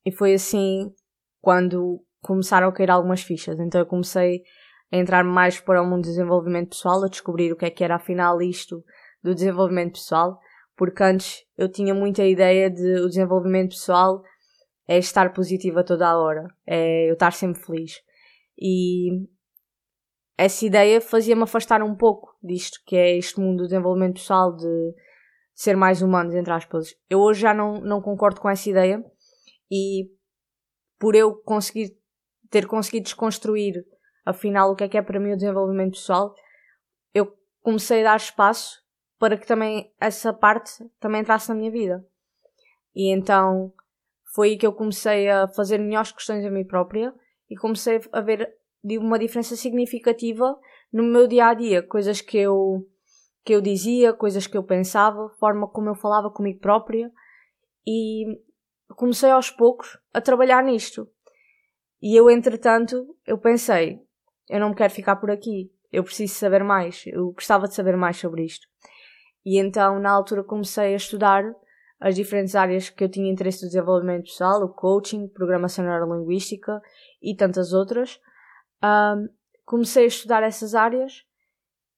e 0.05 0.11
foi 0.11 0.33
assim 0.33 0.93
quando 1.41 2.03
começaram 2.21 2.67
a 2.67 2.73
cair 2.73 2.91
algumas 2.91 3.23
fichas. 3.23 3.57
Então 3.59 3.79
eu 3.79 3.87
comecei 3.87 4.43
a 4.91 4.97
entrar 4.97 5.23
mais 5.23 5.59
para 5.59 5.81
o 5.81 5.85
mundo 5.85 6.01
do 6.01 6.09
desenvolvimento 6.09 6.71
pessoal, 6.71 7.01
a 7.03 7.07
descobrir 7.07 7.53
o 7.53 7.55
que 7.55 7.65
é 7.65 7.69
que 7.69 7.83
era 7.83 7.95
afinal 7.95 8.41
isto 8.41 8.83
do 9.23 9.33
desenvolvimento 9.33 9.93
pessoal, 9.93 10.37
porque 10.75 11.01
antes 11.01 11.45
eu 11.57 11.71
tinha 11.71 11.93
muita 11.93 12.25
ideia 12.25 12.69
de 12.69 12.99
o 12.99 13.07
desenvolvimento 13.07 13.69
pessoal 13.69 14.21
é 14.85 14.97
estar 14.97 15.31
positiva 15.31 15.83
toda 15.83 16.09
a 16.09 16.17
hora, 16.17 16.45
é 16.67 17.09
eu 17.09 17.13
estar 17.13 17.31
sempre 17.31 17.61
feliz. 17.61 18.01
E 18.57 19.29
essa 20.39 20.65
ideia 20.65 21.01
fazia-me 21.01 21.43
afastar 21.43 21.83
um 21.83 21.93
pouco 21.93 22.33
disto, 22.41 22.79
que 22.85 22.95
é 22.95 23.17
este 23.17 23.41
mundo 23.41 23.57
do 23.57 23.63
desenvolvimento 23.63 24.13
pessoal, 24.13 24.55
de, 24.55 24.63
de 24.63 24.95
ser 25.53 25.75
mais 25.75 26.01
humanos, 26.01 26.33
entre 26.33 26.53
aspas. 26.53 26.95
Eu 27.09 27.19
hoje 27.19 27.41
já 27.41 27.53
não, 27.53 27.81
não 27.81 28.01
concordo 28.01 28.39
com 28.39 28.49
essa 28.49 28.69
ideia 28.69 29.03
e 29.69 30.09
por 30.97 31.13
eu 31.13 31.35
conseguir 31.35 31.93
ter 32.49 32.65
conseguido 32.67 33.03
desconstruir 33.03 33.85
afinal 34.25 34.71
o 34.71 34.75
que 34.77 34.85
é 34.85 34.87
que 34.87 34.97
é 34.97 35.01
para 35.01 35.19
mim 35.19 35.33
o 35.33 35.35
desenvolvimento 35.35 35.95
pessoal, 35.95 36.33
eu 37.13 37.37
comecei 37.61 37.99
a 37.99 38.11
dar 38.11 38.15
espaço 38.15 38.81
para 39.19 39.37
que 39.37 39.45
também 39.45 39.93
essa 39.99 40.31
parte 40.31 40.71
também 41.01 41.19
entrasse 41.19 41.49
na 41.49 41.55
minha 41.55 41.69
vida. 41.69 42.01
E 42.95 43.13
então 43.13 43.73
foi 44.33 44.51
aí 44.51 44.57
que 44.57 44.65
eu 44.65 44.71
comecei 44.71 45.29
a 45.29 45.49
fazer 45.49 45.79
melhores 45.79 46.13
questões 46.13 46.45
a 46.45 46.49
mim 46.49 46.63
própria 46.63 47.13
e 47.49 47.57
comecei 47.57 47.99
a 48.13 48.21
ver 48.21 48.58
uma 48.83 49.19
diferença 49.19 49.55
significativa 49.55 50.57
no 50.91 51.03
meu 51.03 51.27
dia 51.27 51.47
a 51.47 51.53
dia, 51.53 51.83
coisas 51.83 52.21
que 52.21 52.37
eu 52.37 52.87
que 53.43 53.53
eu 53.53 53.61
dizia, 53.61 54.13
coisas 54.13 54.45
que 54.45 54.57
eu 54.57 54.63
pensava, 54.63 55.29
forma 55.39 55.67
como 55.67 55.89
eu 55.89 55.95
falava 55.95 56.29
comigo 56.29 56.59
própria 56.59 57.11
e 57.87 58.25
comecei 58.95 59.31
aos 59.31 59.49
poucos 59.49 59.97
a 60.13 60.21
trabalhar 60.21 60.63
nisto. 60.63 61.07
E 62.01 62.15
eu, 62.15 62.29
entretanto, 62.29 63.15
eu 63.25 63.37
pensei, 63.37 63.99
eu 64.49 64.59
não 64.59 64.73
quero 64.73 64.93
ficar 64.93 65.15
por 65.15 65.31
aqui, 65.31 65.71
eu 65.91 66.03
preciso 66.03 66.35
saber 66.35 66.63
mais, 66.63 67.03
eu 67.07 67.31
gostava 67.31 67.67
de 67.67 67.73
saber 67.73 67.97
mais 67.97 68.17
sobre 68.17 68.43
isto. 68.43 68.67
E 69.45 69.57
então, 69.57 69.99
na 69.99 70.11
altura, 70.11 70.43
comecei 70.43 70.93
a 70.93 70.97
estudar 70.97 71.43
as 71.99 72.15
diferentes 72.15 72.55
áreas 72.55 72.89
que 72.89 73.03
eu 73.03 73.09
tinha 73.09 73.31
interesse 73.31 73.61
do 73.61 73.67
desenvolvimento 73.67 74.23
pessoal, 74.23 74.63
o 74.63 74.69
coaching, 74.69 75.27
programação 75.27 75.83
neurolinguística 75.83 76.81
e 77.21 77.35
tantas 77.35 77.73
outras. 77.73 78.19
Um, 78.83 79.27
comecei 79.65 80.05
a 80.05 80.07
estudar 80.07 80.43
essas 80.43 80.73
áreas 80.73 81.23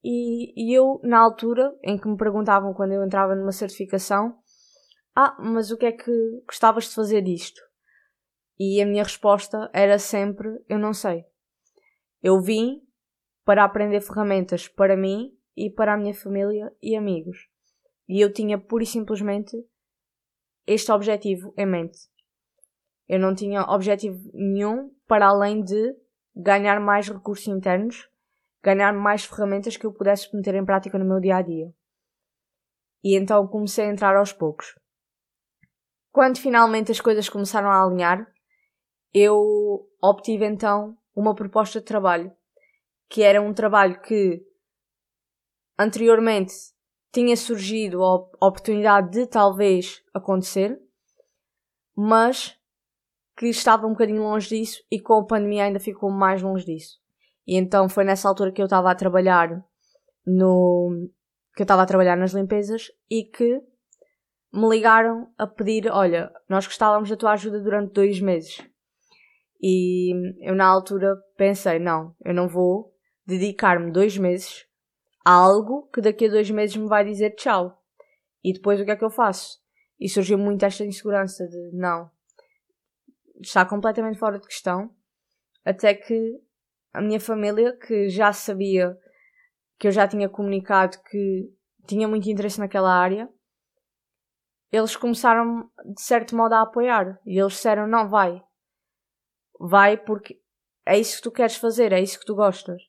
e, 0.04 0.54
e, 0.56 0.74
eu, 0.74 1.00
na 1.04 1.20
altura 1.20 1.78
em 1.84 1.98
que 1.98 2.08
me 2.08 2.18
perguntavam 2.18 2.74
quando 2.74 2.94
eu 2.94 3.04
entrava 3.04 3.36
numa 3.36 3.52
certificação, 3.52 4.36
ah, 5.16 5.38
mas 5.40 5.72
o 5.72 5.78
que 5.78 5.86
é 5.86 5.92
que 5.92 6.12
gostavas 6.48 6.86
de 6.86 6.96
fazer 6.96 7.22
disto? 7.22 7.62
E 8.60 8.82
a 8.82 8.86
minha 8.86 9.04
resposta 9.04 9.70
era 9.74 10.00
sempre: 10.00 10.50
eu 10.68 10.80
não 10.80 10.94
sei. 10.94 11.26
Eu 12.22 12.40
vim 12.42 12.82
para 13.44 13.64
aprender 13.64 14.02
ferramentas 14.02 14.68
para 14.68 14.96
mim 14.96 15.32
e 15.56 15.70
para 15.70 15.94
a 15.94 15.98
minha 15.98 16.14
família 16.14 16.72
e 16.82 16.96
amigos. 16.96 17.50
E 18.08 18.22
eu 18.22 18.32
tinha 18.32 18.60
pura 18.60 18.84
e 18.84 18.88
simplesmente 18.88 19.58
este 20.66 20.92
objetivo 20.92 21.54
em 21.58 21.66
mente. 21.66 22.00
Eu 23.08 23.20
não 23.20 23.36
tinha 23.36 23.64
objetivo 23.64 24.30
nenhum 24.34 24.94
para 25.08 25.28
além 25.28 25.64
de 25.64 25.96
ganhar 26.36 26.80
mais 26.80 27.10
recursos 27.10 27.48
internos, 27.48 28.10
ganhar 28.64 28.94
mais 28.94 29.26
ferramentas 29.26 29.78
que 29.78 29.86
eu 29.86 29.94
pudesse 29.94 30.34
meter 30.36 30.56
em 30.56 30.66
prática 30.66 30.98
no 30.98 31.06
meu 31.06 31.20
dia 31.20 31.38
a 31.38 31.42
dia. 31.42 31.74
E 33.04 33.16
então 33.16 33.48
comecei 33.48 33.86
a 33.86 33.92
entrar 33.92 34.16
aos 34.16 34.32
poucos. 34.32 34.78
Quando 36.12 36.38
finalmente 36.38 36.92
as 36.92 37.02
coisas 37.02 37.30
começaram 37.30 37.70
a 37.70 37.84
alinhar, 37.84 38.32
eu 39.14 39.90
obtive 40.02 40.46
então 40.46 40.98
uma 41.16 41.34
proposta 41.34 41.80
de 41.80 41.86
trabalho, 41.86 42.32
que 43.10 43.24
era 43.24 43.42
um 43.42 43.54
trabalho 43.54 44.00
que 44.02 44.46
anteriormente 45.78 46.54
tinha 47.12 47.36
surgido 47.36 48.04
a 48.04 48.16
oportunidade 48.16 49.12
de 49.12 49.28
talvez 49.28 50.02
acontecer, 50.14 50.80
mas 51.96 52.58
que 53.42 53.48
estava 53.48 53.88
um 53.88 53.94
bocadinho 53.94 54.22
longe 54.22 54.50
disso 54.50 54.84
e 54.92 55.00
com 55.00 55.16
a 55.16 55.26
pandemia 55.26 55.64
ainda 55.64 55.80
ficou 55.80 56.12
mais 56.12 56.44
longe 56.44 56.64
disso. 56.64 57.00
E 57.48 57.58
então 57.58 57.90
foi 57.90 58.04
nessa 58.04 58.30
altura 58.30 58.52
que 58.52 58.62
eu 58.62 58.66
estava 58.66 58.92
a 58.92 58.94
trabalhar 58.94 59.50
no 60.24 61.10
que 61.56 61.64
eu 61.64 61.64
estava 61.64 61.82
a 61.82 61.88
trabalhar 61.88 62.16
nas 62.16 62.34
limpezas 62.34 62.92
e 63.10 63.24
que 63.24 63.60
me 64.54 64.70
ligaram 64.70 65.28
a 65.40 65.48
pedir, 65.48 65.92
olha, 65.92 66.32
nós 66.48 66.68
gostávamos 66.68 67.10
da 67.10 67.18
tua 67.18 67.32
ajuda 67.32 67.60
durante 67.60 67.94
dois 67.94 68.22
meses. 68.22 68.62
E 69.60 70.14
eu 70.48 70.54
na 70.54 70.68
altura 70.68 71.16
pensei, 71.36 71.80
não, 71.80 72.16
eu 72.24 72.36
não 72.36 72.48
vou 72.48 72.94
dedicar-me 73.26 73.92
dois 73.92 74.20
meses 74.20 74.68
algo 75.26 75.90
que 75.92 76.00
daqui 76.00 76.28
a 76.28 76.30
dois 76.30 76.52
meses 76.52 76.78
me 76.78 76.88
vai 76.88 77.04
dizer 77.04 77.32
tchau. 77.32 77.76
E 78.44 78.54
depois 78.54 78.80
o 78.80 78.86
que 78.86 78.92
é 78.92 78.96
que 78.96 79.04
eu 79.04 79.10
faço? 79.10 79.58
E 80.00 80.08
surgiu 80.08 80.38
muito 80.38 80.64
esta 80.64 80.86
insegurança 80.86 81.48
de 81.48 81.72
não, 81.74 82.08
está 83.42 83.66
completamente 83.66 84.20
fora 84.20 84.40
de 84.40 84.48
questão. 84.48 84.94
Até 85.66 85.94
que 85.94 86.40
a 86.94 87.02
minha 87.02 87.20
família, 87.20 87.78
que 87.78 88.10
já 88.10 88.34
sabia 88.34 88.98
que 89.80 89.88
eu 89.88 89.92
já 89.92 90.08
tinha 90.08 90.30
comunicado 90.30 90.98
que 91.10 91.52
tinha 91.88 92.08
muito 92.08 92.30
interesse 92.30 92.60
naquela 92.60 92.94
área, 92.94 93.30
eles 94.72 94.96
começaram 94.96 95.70
de 95.94 96.02
certo 96.02 96.36
modo 96.36 96.54
a 96.54 96.62
apoiar. 96.62 97.20
E 97.26 97.40
eles 97.40 97.54
disseram: 97.54 97.88
não, 97.88 98.10
vai. 98.10 98.42
Vai 99.60 99.98
porque 99.98 100.40
é 100.86 100.98
isso 100.98 101.18
que 101.18 101.24
tu 101.24 101.32
queres 101.32 101.56
fazer, 101.56 101.92
é 101.92 102.02
isso 102.02 102.20
que 102.20 102.26
tu 102.26 102.36
gostas. 102.36 102.82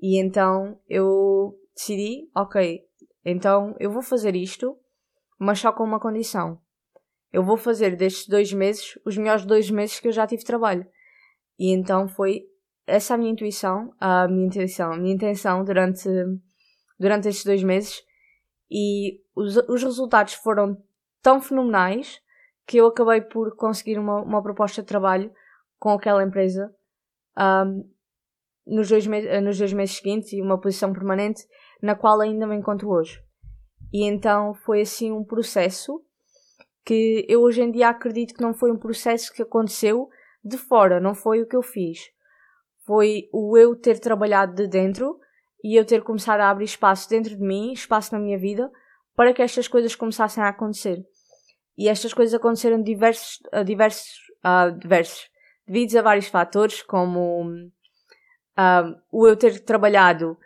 E 0.00 0.20
então 0.20 0.80
eu 0.88 1.58
decidi, 1.74 2.30
ok, 2.34 2.80
então 3.24 3.74
eu 3.80 3.90
vou 3.90 4.02
fazer 4.02 4.36
isto, 4.36 4.78
mas 5.38 5.58
só 5.58 5.72
com 5.72 5.82
uma 5.82 6.00
condição. 6.00 6.60
Eu 7.32 7.42
vou 7.42 7.56
fazer 7.56 7.96
destes 7.96 8.26
dois 8.26 8.52
meses 8.52 8.98
os 9.04 9.16
melhores 9.16 9.44
dois 9.44 9.70
meses 9.70 10.00
que 10.00 10.08
eu 10.08 10.12
já 10.12 10.26
tive 10.26 10.44
trabalho. 10.44 10.86
E 11.58 11.72
então 11.72 12.08
foi 12.08 12.42
essa 12.86 13.14
a 13.14 13.18
minha 13.18 13.32
intuição, 13.32 13.92
a 14.00 14.26
minha 14.28 14.46
intuição, 14.46 14.92
a 14.92 14.96
minha 14.96 15.14
intenção 15.14 15.62
durante, 15.62 16.08
durante 16.98 17.28
estes 17.28 17.44
dois 17.44 17.62
meses. 17.62 18.02
E 18.70 19.20
os, 19.34 19.56
os 19.68 19.82
resultados 19.82 20.34
foram 20.34 20.82
tão 21.22 21.40
fenomenais 21.40 22.20
que 22.66 22.78
eu 22.78 22.86
acabei 22.86 23.20
por 23.20 23.56
conseguir 23.56 23.98
uma, 23.98 24.22
uma 24.22 24.42
proposta 24.42 24.82
de 24.82 24.88
trabalho 24.88 25.32
com 25.78 25.90
aquela 25.90 26.22
empresa 26.22 26.74
um, 27.38 27.88
nos, 28.66 28.88
dois 28.88 29.06
nos 29.06 29.58
dois 29.58 29.72
meses 29.72 29.96
seguintes 29.96 30.32
e 30.32 30.42
uma 30.42 30.60
posição 30.60 30.92
permanente 30.92 31.42
na 31.82 31.94
qual 31.94 32.20
ainda 32.20 32.46
me 32.46 32.56
encontro 32.56 32.88
hoje. 32.90 33.22
E 33.92 34.04
então 34.04 34.54
foi 34.54 34.82
assim 34.82 35.12
um 35.12 35.24
processo 35.24 36.02
que 36.88 37.26
eu 37.28 37.42
hoje 37.42 37.60
em 37.60 37.70
dia 37.70 37.90
acredito 37.90 38.32
que 38.32 38.40
não 38.40 38.54
foi 38.54 38.72
um 38.72 38.78
processo 38.78 39.30
que 39.34 39.42
aconteceu 39.42 40.08
de 40.42 40.56
fora, 40.56 40.98
não 40.98 41.14
foi 41.14 41.42
o 41.42 41.46
que 41.46 41.54
eu 41.54 41.60
fiz. 41.60 42.10
Foi 42.86 43.28
o 43.30 43.58
eu 43.58 43.76
ter 43.76 43.98
trabalhado 43.98 44.54
de 44.54 44.66
dentro 44.66 45.20
e 45.62 45.78
eu 45.78 45.84
ter 45.84 46.02
começado 46.02 46.40
a 46.40 46.48
abrir 46.48 46.64
espaço 46.64 47.06
dentro 47.10 47.36
de 47.36 47.42
mim, 47.42 47.72
espaço 47.72 48.14
na 48.14 48.18
minha 48.18 48.38
vida, 48.38 48.72
para 49.14 49.34
que 49.34 49.42
estas 49.42 49.68
coisas 49.68 49.94
começassem 49.94 50.42
a 50.42 50.48
acontecer. 50.48 51.04
E 51.76 51.90
estas 51.90 52.14
coisas 52.14 52.32
aconteceram 52.32 52.82
diversos, 52.82 53.38
a 53.52 53.62
diversos, 53.62 54.14
a 54.42 54.70
diversos, 54.70 55.28
devido 55.66 55.94
a 55.94 56.00
vários 56.00 56.28
fatores, 56.28 56.80
como 56.80 57.70
o 59.12 59.26
eu 59.26 59.36
ter 59.36 59.60
trabalhado 59.60 60.38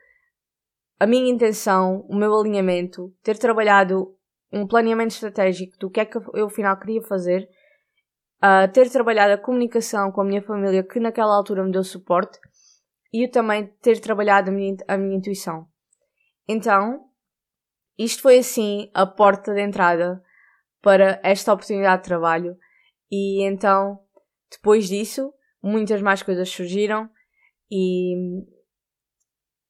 a 0.99 1.07
minha 1.07 1.31
intenção, 1.31 2.05
o 2.09 2.17
meu 2.17 2.35
alinhamento, 2.35 3.15
ter 3.23 3.39
trabalhado 3.39 4.17
um 4.53 4.67
planeamento 4.67 5.15
estratégico 5.15 5.77
do 5.79 5.91
que 5.91 6.01
é 6.01 6.05
que 6.05 6.19
eu 6.35 6.47
afinal 6.47 6.79
queria 6.79 7.03
fazer, 7.03 7.49
uh, 8.43 8.71
ter 8.73 8.91
trabalhado 8.91 9.33
a 9.33 9.39
comunicação 9.39 10.13
com 10.13 10.21
a 10.21 10.25
minha 10.25 10.43
família 10.43 10.83
que 10.83 11.01
naquela 11.01 11.35
altura 11.35 11.65
me 11.65 11.73
deu 11.73 11.83
suporte 11.83 12.39
e 13.13 13.27
eu 13.27 13.31
também 13.31 13.67
ter 13.81 14.01
trabalhado 14.01 14.51
a 14.51 14.53
minha, 14.53 14.77
a 14.89 14.97
minha 14.97 15.17
intuição. 15.17 15.67
Então, 16.49 17.09
isto 17.99 18.23
foi 18.23 18.39
assim 18.39 18.91
a 18.95 19.07
porta 19.07 19.55
de 19.55 19.61
entrada 19.61 20.23
para 20.81 21.21
esta 21.23 21.53
oportunidade 21.53 22.03
de 22.03 22.09
trabalho 22.09 22.57
e 23.11 23.43
então, 23.45 24.01
depois 24.51 24.89
disso, 24.89 25.33
muitas 25.63 26.01
mais 26.01 26.23
coisas 26.23 26.49
surgiram 26.49 27.09
e, 27.71 28.15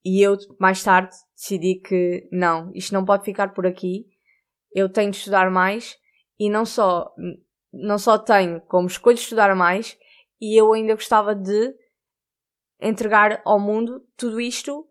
e 0.03 0.21
eu 0.21 0.37
mais 0.59 0.81
tarde 0.81 1.13
decidi 1.35 1.75
que 1.75 2.27
não, 2.31 2.71
isto 2.73 2.93
não 2.93 3.05
pode 3.05 3.25
ficar 3.25 3.53
por 3.53 3.67
aqui. 3.67 4.07
Eu 4.73 4.89
tenho 4.89 5.11
de 5.11 5.17
estudar 5.17 5.49
mais 5.49 5.97
e 6.39 6.49
não 6.49 6.65
só, 6.65 7.13
não 7.71 7.97
só 7.97 8.17
tenho, 8.17 8.61
como 8.61 8.87
escolho 8.87 9.15
estudar 9.15 9.55
mais 9.55 9.97
e 10.41 10.59
eu 10.59 10.73
ainda 10.73 10.95
gostava 10.95 11.33
de 11.35 11.73
entregar 12.81 13.41
ao 13.45 13.59
mundo 13.59 14.05
tudo 14.17 14.41
isto 14.41 14.85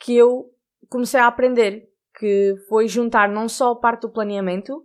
que 0.00 0.16
eu 0.16 0.50
comecei 0.88 1.20
a 1.20 1.26
aprender, 1.26 1.88
que 2.18 2.54
foi 2.68 2.88
juntar 2.88 3.28
não 3.28 3.48
só 3.48 3.72
a 3.72 3.76
parte 3.76 4.02
do 4.02 4.12
planeamento 4.12 4.84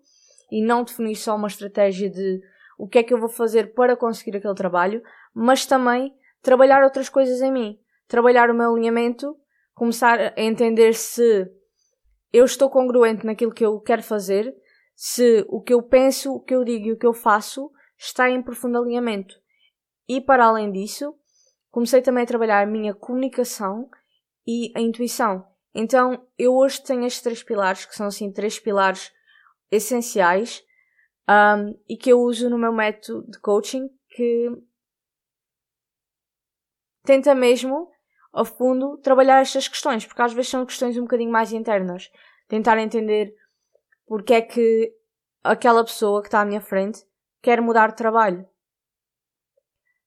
e 0.51 0.63
não 0.63 0.84
definir 0.84 1.15
só 1.15 1.36
uma 1.36 1.48
estratégia 1.48 2.10
de 2.10 2.41
o 2.77 2.88
que 2.88 3.00
é 3.00 3.03
que 3.03 3.13
eu 3.13 3.20
vou 3.20 3.29
fazer 3.29 3.74
para 3.74 3.96
conseguir 3.96 4.38
aquele 4.38 4.56
trabalho, 4.56 5.01
mas 5.34 5.65
também 5.65 6.13
trabalhar 6.41 6.84
outras 6.84 7.10
coisas 7.10 7.41
em 7.41 7.51
mim, 7.51 7.79
trabalhar 8.08 8.50
o 8.50 8.53
meu 8.53 8.72
alinhamento, 8.72 9.36
começar 9.74 10.34
a 10.36 10.41
entender 10.41 10.94
se 10.94 11.46
eu 12.31 12.45
estou 12.45 12.69
congruente 12.69 13.25
naquilo 13.25 13.53
que 13.53 13.65
eu 13.65 13.79
quero 13.79 14.03
fazer, 14.03 14.55
se 14.95 15.45
o 15.48 15.62
que 15.62 15.74
eu 15.74 15.81
penso, 15.81 16.33
o 16.33 16.39
que 16.39 16.53
eu 16.53 16.63
digo 16.63 16.88
e 16.88 16.91
o 16.91 16.98
que 16.98 17.05
eu 17.05 17.13
faço 17.13 17.71
está 17.98 18.29
em 18.29 18.41
profundo 18.41 18.77
alinhamento. 18.77 19.36
E 20.07 20.19
para 20.19 20.45
além 20.45 20.71
disso, 20.71 21.15
comecei 21.71 22.01
também 22.01 22.24
a 22.24 22.27
trabalhar 22.27 22.62
a 22.62 22.65
minha 22.65 22.93
comunicação 22.93 23.89
e 24.45 24.71
a 24.75 24.81
intuição. 24.81 25.45
Então, 25.74 26.27
eu 26.38 26.55
hoje 26.55 26.83
tenho 26.83 27.05
estes 27.05 27.21
três 27.21 27.43
pilares, 27.43 27.86
que 27.86 27.95
são 27.95 28.07
assim 28.07 28.31
três 28.31 28.59
pilares 28.59 29.12
essenciais 29.71 30.63
um, 31.29 31.79
e 31.88 31.95
que 31.95 32.12
eu 32.12 32.19
uso 32.19 32.50
no 32.50 32.57
meu 32.57 32.74
método 32.74 33.29
de 33.29 33.39
coaching, 33.39 33.88
que 34.09 34.50
tenta 37.03 37.36
mesmo, 37.36 37.89
a 38.33 38.45
fundo, 38.45 38.98
trabalhar 38.98 39.41
estas 39.41 39.67
questões, 39.67 40.05
porque 40.05 40.21
às 40.21 40.33
vezes 40.33 40.51
são 40.51 40.65
questões 40.65 40.98
um 40.98 41.01
bocadinho 41.01 41.31
mais 41.31 41.51
internas. 41.51 42.09
Tentar 42.48 42.77
entender 42.77 43.33
porque 44.05 44.33
é 44.33 44.41
que 44.41 44.93
aquela 45.43 45.83
pessoa 45.83 46.21
que 46.21 46.27
está 46.27 46.41
à 46.41 46.45
minha 46.45 46.62
frente 46.62 47.03
quer 47.41 47.62
mudar 47.62 47.89
de 47.89 47.95
trabalho. 47.95 48.48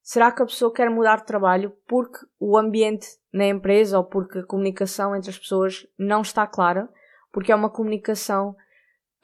Será 0.03 0.33
que 0.33 0.43
a 0.43 0.47
pessoa 0.47 0.73
quer 0.73 0.91
mudar 0.91 1.19
de 1.19 1.27
trabalho 1.27 1.77
porque 1.87 2.19
o 2.39 2.59
ambiente 2.59 3.07
na 3.33 3.47
empresa 3.47 3.99
ou 3.99 4.05
porque 4.05 4.41
a 4.41 4.47
comunicação 4.47 5.15
entre 5.15 5.31
as 5.31 5.39
pessoas 5.39 5.87
não 5.97 6.23
está 6.23 6.47
clara? 6.47 6.89
Porque 7.31 7.53
é 7.53 7.55
uma 7.55 7.71
comunicação 7.71 8.57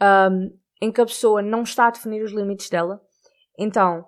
um, 0.00 0.57
em 0.81 0.93
que 0.93 1.00
a 1.00 1.07
pessoa 1.07 1.43
não 1.43 1.62
está 1.62 1.88
a 1.88 1.90
definir 1.90 2.23
os 2.23 2.33
limites 2.33 2.71
dela? 2.71 3.02
Então, 3.59 4.07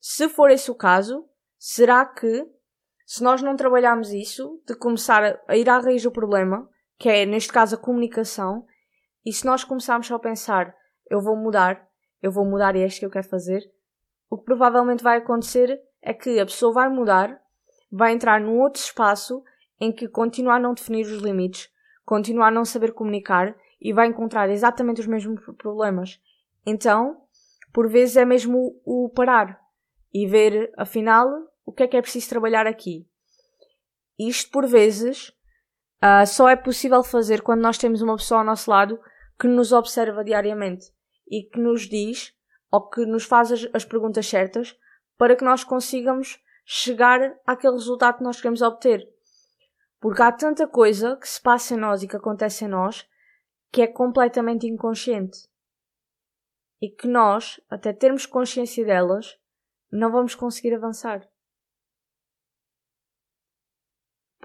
se 0.00 0.28
for 0.28 0.50
esse 0.50 0.70
o 0.70 0.74
caso, 0.74 1.24
será 1.56 2.04
que 2.04 2.44
se 3.06 3.22
nós 3.22 3.40
não 3.40 3.54
trabalharmos 3.54 4.12
isso, 4.12 4.60
de 4.66 4.74
começar 4.74 5.40
a 5.46 5.56
ir 5.56 5.70
à 5.70 5.78
raiz 5.78 6.02
do 6.02 6.10
problema, 6.10 6.68
que 6.98 7.08
é 7.08 7.24
neste 7.24 7.52
caso 7.52 7.76
a 7.76 7.78
comunicação, 7.78 8.66
e 9.24 9.32
se 9.32 9.46
nós 9.46 9.62
começarmos 9.62 10.08
só 10.08 10.16
a 10.16 10.18
pensar, 10.18 10.74
eu 11.08 11.20
vou 11.22 11.36
mudar, 11.36 11.88
eu 12.20 12.32
vou 12.32 12.44
mudar 12.44 12.74
e 12.74 12.82
é 12.82 12.86
isto 12.86 12.98
que 12.98 13.06
eu 13.06 13.10
quero 13.10 13.28
fazer, 13.28 13.62
o 14.28 14.36
que 14.36 14.44
provavelmente 14.44 15.04
vai 15.04 15.18
acontecer 15.18 15.80
é 16.02 16.12
que 16.12 16.40
a 16.40 16.44
pessoa 16.44 16.72
vai 16.72 16.88
mudar, 16.88 17.40
vai 17.90 18.12
entrar 18.12 18.40
num 18.40 18.58
outro 18.60 18.82
espaço 18.82 19.44
em 19.80 19.92
que 19.92 20.08
continua 20.08 20.54
a 20.54 20.58
não 20.60 20.74
definir 20.74 21.06
os 21.06 21.22
limites, 21.22 21.68
continua 22.04 22.48
a 22.48 22.50
não 22.50 22.64
saber 22.64 22.92
comunicar 22.92 23.54
e 23.80 23.92
vai 23.92 24.08
encontrar 24.08 24.50
exatamente 24.50 25.00
os 25.00 25.06
mesmos 25.06 25.40
problemas. 25.56 26.20
Então, 26.66 27.22
por 27.72 27.88
vezes 27.88 28.16
é 28.16 28.24
mesmo 28.24 28.80
o 28.84 29.08
parar 29.14 29.60
e 30.12 30.26
ver, 30.26 30.72
afinal, 30.76 31.28
o 31.66 31.72
que 31.72 31.82
é 31.82 31.88
que 31.88 31.96
é 31.96 32.00
preciso 32.00 32.28
trabalhar 32.28 32.66
aqui. 32.66 33.06
Isto, 34.18 34.50
por 34.50 34.66
vezes, 34.66 35.28
uh, 36.02 36.26
só 36.26 36.48
é 36.48 36.56
possível 36.56 37.02
fazer 37.02 37.42
quando 37.42 37.60
nós 37.60 37.76
temos 37.76 38.00
uma 38.00 38.16
pessoa 38.16 38.40
ao 38.40 38.46
nosso 38.46 38.70
lado 38.70 38.98
que 39.38 39.48
nos 39.48 39.72
observa 39.72 40.24
diariamente 40.24 40.86
e 41.28 41.42
que 41.42 41.60
nos 41.60 41.82
diz 41.82 42.32
ou 42.70 42.88
que 42.88 43.04
nos 43.04 43.24
faz 43.24 43.52
as, 43.52 43.68
as 43.74 43.84
perguntas 43.84 44.26
certas 44.26 44.74
para 45.18 45.34
que 45.34 45.44
nós 45.44 45.64
consigamos 45.64 46.42
chegar 46.64 47.36
àquele 47.46 47.74
resultado 47.74 48.18
que 48.18 48.24
nós 48.24 48.36
queremos 48.36 48.62
obter. 48.62 49.06
Porque 50.00 50.22
há 50.22 50.30
tanta 50.30 50.66
coisa 50.66 51.16
que 51.16 51.28
se 51.28 51.40
passa 51.40 51.74
em 51.74 51.78
nós 51.78 52.02
e 52.02 52.08
que 52.08 52.16
acontece 52.16 52.64
em 52.64 52.68
nós 52.68 53.06
que 53.72 53.82
é 53.82 53.86
completamente 53.86 54.66
inconsciente. 54.66 55.48
E 56.80 56.88
que 56.90 57.08
nós, 57.08 57.60
até 57.68 57.92
termos 57.92 58.24
consciência 58.24 58.84
delas, 58.84 59.38
não 59.90 60.10
vamos 60.12 60.34
conseguir 60.34 60.74
avançar. 60.74 61.26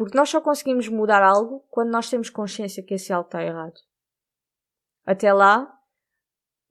Porque 0.02 0.18
nós 0.18 0.30
só 0.30 0.42
conseguimos 0.42 0.88
mudar 0.88 1.22
algo 1.22 1.64
quando 1.70 1.92
nós 1.92 2.10
temos 2.10 2.28
consciência 2.28 2.82
que 2.82 2.96
esse 2.96 3.14
algo 3.14 3.28
está 3.28 3.44
errado. 3.44 3.80
Até 5.06 5.32
lá, 5.32 5.72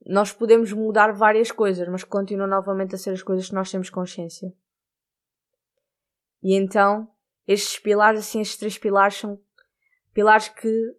nós 0.05 0.33
podemos 0.33 0.73
mudar 0.73 1.13
várias 1.13 1.53
coisas, 1.53 1.87
mas 1.87 2.03
continuam 2.03 2.49
novamente 2.49 2.97
a 2.97 2.99
ser 2.99 3.11
as 3.11 3.23
coisas 3.23 3.49
que 3.49 3.55
nós 3.55 3.71
temos 3.71 3.89
consciência. 3.89 4.53
E 6.43 6.57
então, 6.57 7.09
estes 7.47 7.79
pilares, 7.79 8.19
assim, 8.19 8.41
estes 8.41 8.59
três 8.59 8.77
pilares 8.77 9.15
são 9.15 9.41
pilares 10.13 10.49
que 10.49 10.97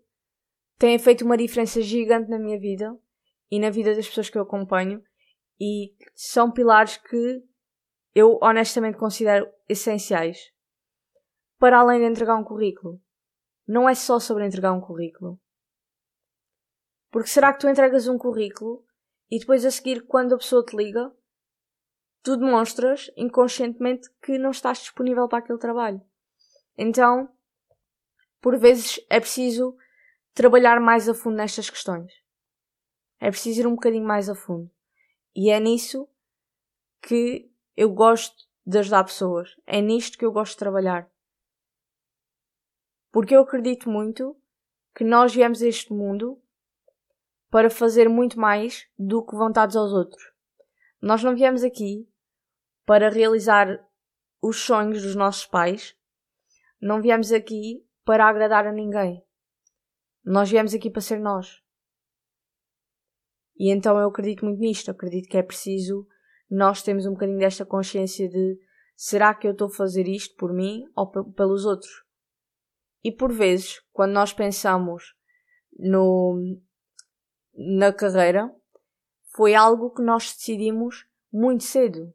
têm 0.80 0.98
feito 0.98 1.26
uma 1.26 1.36
diferença 1.36 1.82
gigante 1.82 2.30
na 2.30 2.40
minha 2.40 2.58
vida 2.58 2.98
e 3.52 3.60
na 3.60 3.70
vida 3.70 3.94
das 3.94 4.08
pessoas 4.08 4.30
que 4.30 4.38
eu 4.38 4.44
acompanho 4.44 5.04
e 5.60 5.94
são 6.16 6.50
pilares 6.50 6.96
que 6.96 7.44
eu 8.16 8.40
honestamente 8.42 8.98
considero 8.98 9.52
essenciais. 9.68 10.51
Para 11.62 11.80
além 11.80 12.00
de 12.00 12.06
entregar 12.08 12.36
um 12.38 12.44
currículo. 12.44 13.00
Não 13.68 13.88
é 13.88 13.94
só 13.94 14.20
sobre 14.20 14.44
entregar 14.44 14.74
um 14.74 14.82
currículo. 14.82 15.40
Porque 17.12 17.30
será 17.30 17.54
que 17.54 17.60
tu 17.60 17.70
entregas 17.70 18.08
um 18.08 18.18
currículo 18.18 18.84
e 19.30 19.38
depois 19.38 19.64
a 19.64 19.70
seguir, 19.70 20.08
quando 20.08 20.34
a 20.34 20.40
pessoa 20.40 20.66
te 20.66 20.76
liga, 20.76 21.16
tu 22.24 22.36
demonstras 22.36 23.12
inconscientemente 23.16 24.10
que 24.24 24.40
não 24.40 24.50
estás 24.50 24.80
disponível 24.80 25.28
para 25.28 25.38
aquele 25.38 25.60
trabalho. 25.60 26.02
Então, 26.76 27.32
por 28.42 28.58
vezes 28.58 29.00
é 29.08 29.20
preciso 29.20 29.78
trabalhar 30.34 30.80
mais 30.80 31.08
a 31.08 31.14
fundo 31.14 31.38
nestas 31.38 31.70
questões. 31.70 32.12
É 33.20 33.30
preciso 33.30 33.62
ir 33.62 33.68
um 33.68 33.76
bocadinho 33.76 34.08
mais 34.08 34.30
a 34.30 34.34
fundo. 34.34 34.68
E 35.36 35.52
é 35.52 35.60
nisso 35.60 36.10
que 37.04 37.54
eu 37.78 37.92
gosto 37.92 38.50
de 38.66 38.80
ajudar 38.80 39.04
pessoas. 39.04 39.56
É 39.68 39.80
nisto 39.80 40.18
que 40.18 40.26
eu 40.26 40.32
gosto 40.32 40.54
de 40.54 40.58
trabalhar. 40.58 41.11
Porque 43.12 43.36
eu 43.36 43.42
acredito 43.42 43.90
muito 43.90 44.36
que 44.96 45.04
nós 45.04 45.34
viemos 45.34 45.62
a 45.62 45.68
este 45.68 45.94
mundo 45.94 46.42
para 47.50 47.70
fazer 47.70 48.08
muito 48.08 48.40
mais 48.40 48.88
do 48.98 49.26
que 49.26 49.36
vontades 49.36 49.76
aos 49.76 49.92
outros. 49.92 50.24
Nós 51.02 51.24
não 51.24 51.36
viemos 51.36 51.64
aqui 51.64 52.08
para 52.86 53.10
realizar 53.10 53.68
os 54.42 54.62
sonhos 54.62 55.02
dos 55.02 55.16
nossos 55.16 55.46
pais. 55.46 55.96
Não 56.80 57.02
viemos 57.02 57.32
aqui 57.32 57.86
para 58.06 58.26
agradar 58.26 58.66
a 58.66 58.72
ninguém. 58.72 59.24
Nós 60.24 60.50
viemos 60.50 60.74
aqui 60.74 60.90
para 60.90 61.02
ser 61.02 61.20
nós. 61.20 61.62
E 63.58 63.70
então 63.72 64.00
eu 64.00 64.08
acredito 64.08 64.46
muito 64.46 64.60
nisto. 64.60 64.90
Acredito 64.90 65.30
que 65.30 65.38
é 65.38 65.44
preciso 65.44 66.08
nós 66.50 66.82
termos 66.82 67.06
um 67.06 67.12
bocadinho 67.12 67.40
desta 67.40 67.66
consciência 67.66 68.30
de 68.30 68.60
será 68.96 69.34
que 69.34 69.48
eu 69.48 69.52
estou 69.52 69.68
a 69.68 69.72
fazer 69.72 70.08
isto 70.08 70.36
por 70.36 70.54
mim 70.54 70.86
ou 70.96 71.10
pelos 71.34 71.66
outros? 71.66 72.04
E 73.04 73.12
por 73.12 73.32
vezes, 73.32 73.82
quando 73.92 74.12
nós 74.12 74.34
pensamos 74.34 75.16
no, 75.78 76.60
na 77.54 77.92
carreira, 77.92 78.54
foi 79.36 79.56
algo 79.56 79.92
que 79.92 80.02
nós 80.02 80.34
decidimos 80.34 81.08
muito 81.32 81.64
cedo. 81.64 82.14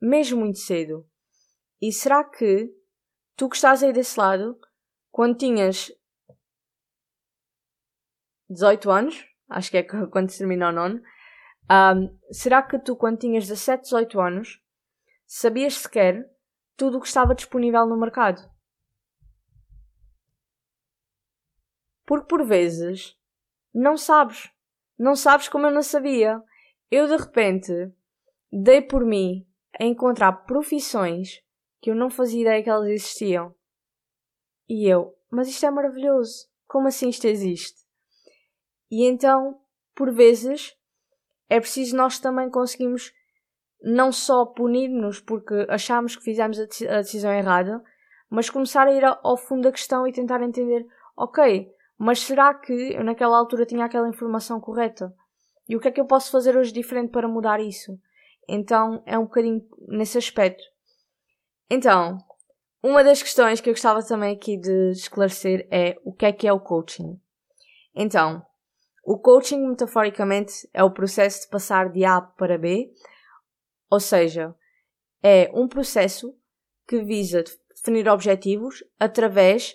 Mesmo 0.00 0.40
muito 0.40 0.58
cedo. 0.58 1.08
E 1.80 1.92
será 1.92 2.24
que 2.24 2.70
tu 3.36 3.48
que 3.48 3.56
estás 3.56 3.82
aí 3.82 3.92
desse 3.92 4.18
lado, 4.18 4.58
quando 5.10 5.38
tinhas 5.38 5.90
18 8.50 8.90
anos, 8.90 9.26
acho 9.48 9.70
que 9.70 9.78
é 9.78 9.82
quando 10.10 10.30
se 10.30 10.38
termina 10.38 10.68
o 10.68 10.72
nono, 10.72 11.02
um, 11.70 12.18
será 12.30 12.62
que 12.62 12.78
tu, 12.78 12.94
quando 12.96 13.18
tinhas 13.18 13.44
17, 13.44 13.84
18 13.84 14.20
anos, 14.20 14.62
sabias 15.26 15.78
sequer 15.78 16.30
tudo 16.76 16.98
o 16.98 17.00
que 17.00 17.06
estava 17.06 17.34
disponível 17.34 17.86
no 17.86 17.98
mercado? 17.98 18.53
Porque 22.06 22.26
por 22.26 22.44
vezes 22.44 23.16
não 23.72 23.96
sabes. 23.96 24.50
Não 24.98 25.16
sabes 25.16 25.48
como 25.48 25.66
eu 25.66 25.70
não 25.70 25.82
sabia. 25.82 26.42
Eu 26.90 27.06
de 27.06 27.16
repente 27.16 27.72
dei 28.52 28.80
por 28.80 29.04
mim 29.04 29.46
a 29.78 29.84
encontrar 29.84 30.32
profissões 30.44 31.42
que 31.80 31.90
eu 31.90 31.94
não 31.94 32.08
fazia 32.08 32.42
ideia 32.42 32.62
que 32.62 32.70
elas 32.70 32.88
existiam. 32.88 33.54
E 34.68 34.88
eu, 34.88 35.14
mas 35.30 35.48
isto 35.48 35.66
é 35.66 35.70
maravilhoso. 35.70 36.48
Como 36.66 36.88
assim 36.88 37.08
isto 37.08 37.26
existe? 37.26 37.84
E 38.90 39.04
então, 39.04 39.60
por 39.94 40.12
vezes, 40.12 40.76
é 41.48 41.60
preciso 41.60 41.96
nós 41.96 42.18
também 42.18 42.48
conseguirmos 42.48 43.12
não 43.82 44.10
só 44.10 44.46
punir-nos 44.46 45.20
porque 45.20 45.66
achamos 45.68 46.16
que 46.16 46.24
fizemos 46.24 46.58
a 46.58 47.00
decisão 47.00 47.32
errada, 47.32 47.82
mas 48.30 48.48
começar 48.48 48.86
a 48.86 48.92
ir 48.92 49.04
ao 49.04 49.36
fundo 49.36 49.62
da 49.62 49.72
questão 49.72 50.06
e 50.06 50.12
tentar 50.12 50.42
entender, 50.42 50.86
ok, 51.16 51.70
mas 52.04 52.20
será 52.20 52.52
que 52.52 52.92
eu 52.92 53.02
naquela 53.02 53.38
altura 53.38 53.64
tinha 53.64 53.82
aquela 53.82 54.06
informação 54.06 54.60
correta? 54.60 55.10
E 55.66 55.74
o 55.74 55.80
que 55.80 55.88
é 55.88 55.90
que 55.90 55.98
eu 55.98 56.04
posso 56.04 56.30
fazer 56.30 56.54
hoje 56.54 56.70
diferente 56.70 57.10
para 57.10 57.26
mudar 57.26 57.60
isso? 57.60 57.98
Então 58.46 59.02
é 59.06 59.18
um 59.18 59.22
bocadinho 59.22 59.66
nesse 59.88 60.18
aspecto. 60.18 60.62
Então, 61.70 62.18
uma 62.82 63.02
das 63.02 63.22
questões 63.22 63.58
que 63.58 63.70
eu 63.70 63.72
gostava 63.72 64.02
também 64.02 64.36
aqui 64.36 64.58
de 64.58 64.90
esclarecer 64.90 65.66
é 65.70 65.98
o 66.04 66.12
que 66.12 66.26
é 66.26 66.32
que 66.32 66.46
é 66.46 66.52
o 66.52 66.60
coaching. 66.60 67.18
Então, 67.94 68.44
o 69.02 69.18
coaching, 69.18 69.66
metaforicamente, 69.66 70.68
é 70.74 70.84
o 70.84 70.90
processo 70.90 71.40
de 71.40 71.48
passar 71.48 71.88
de 71.88 72.04
A 72.04 72.20
para 72.20 72.58
B, 72.58 72.92
ou 73.90 73.98
seja, 73.98 74.54
é 75.22 75.50
um 75.54 75.66
processo 75.66 76.36
que 76.86 77.02
visa 77.02 77.42
definir 77.74 78.06
objetivos 78.10 78.84
através 79.00 79.74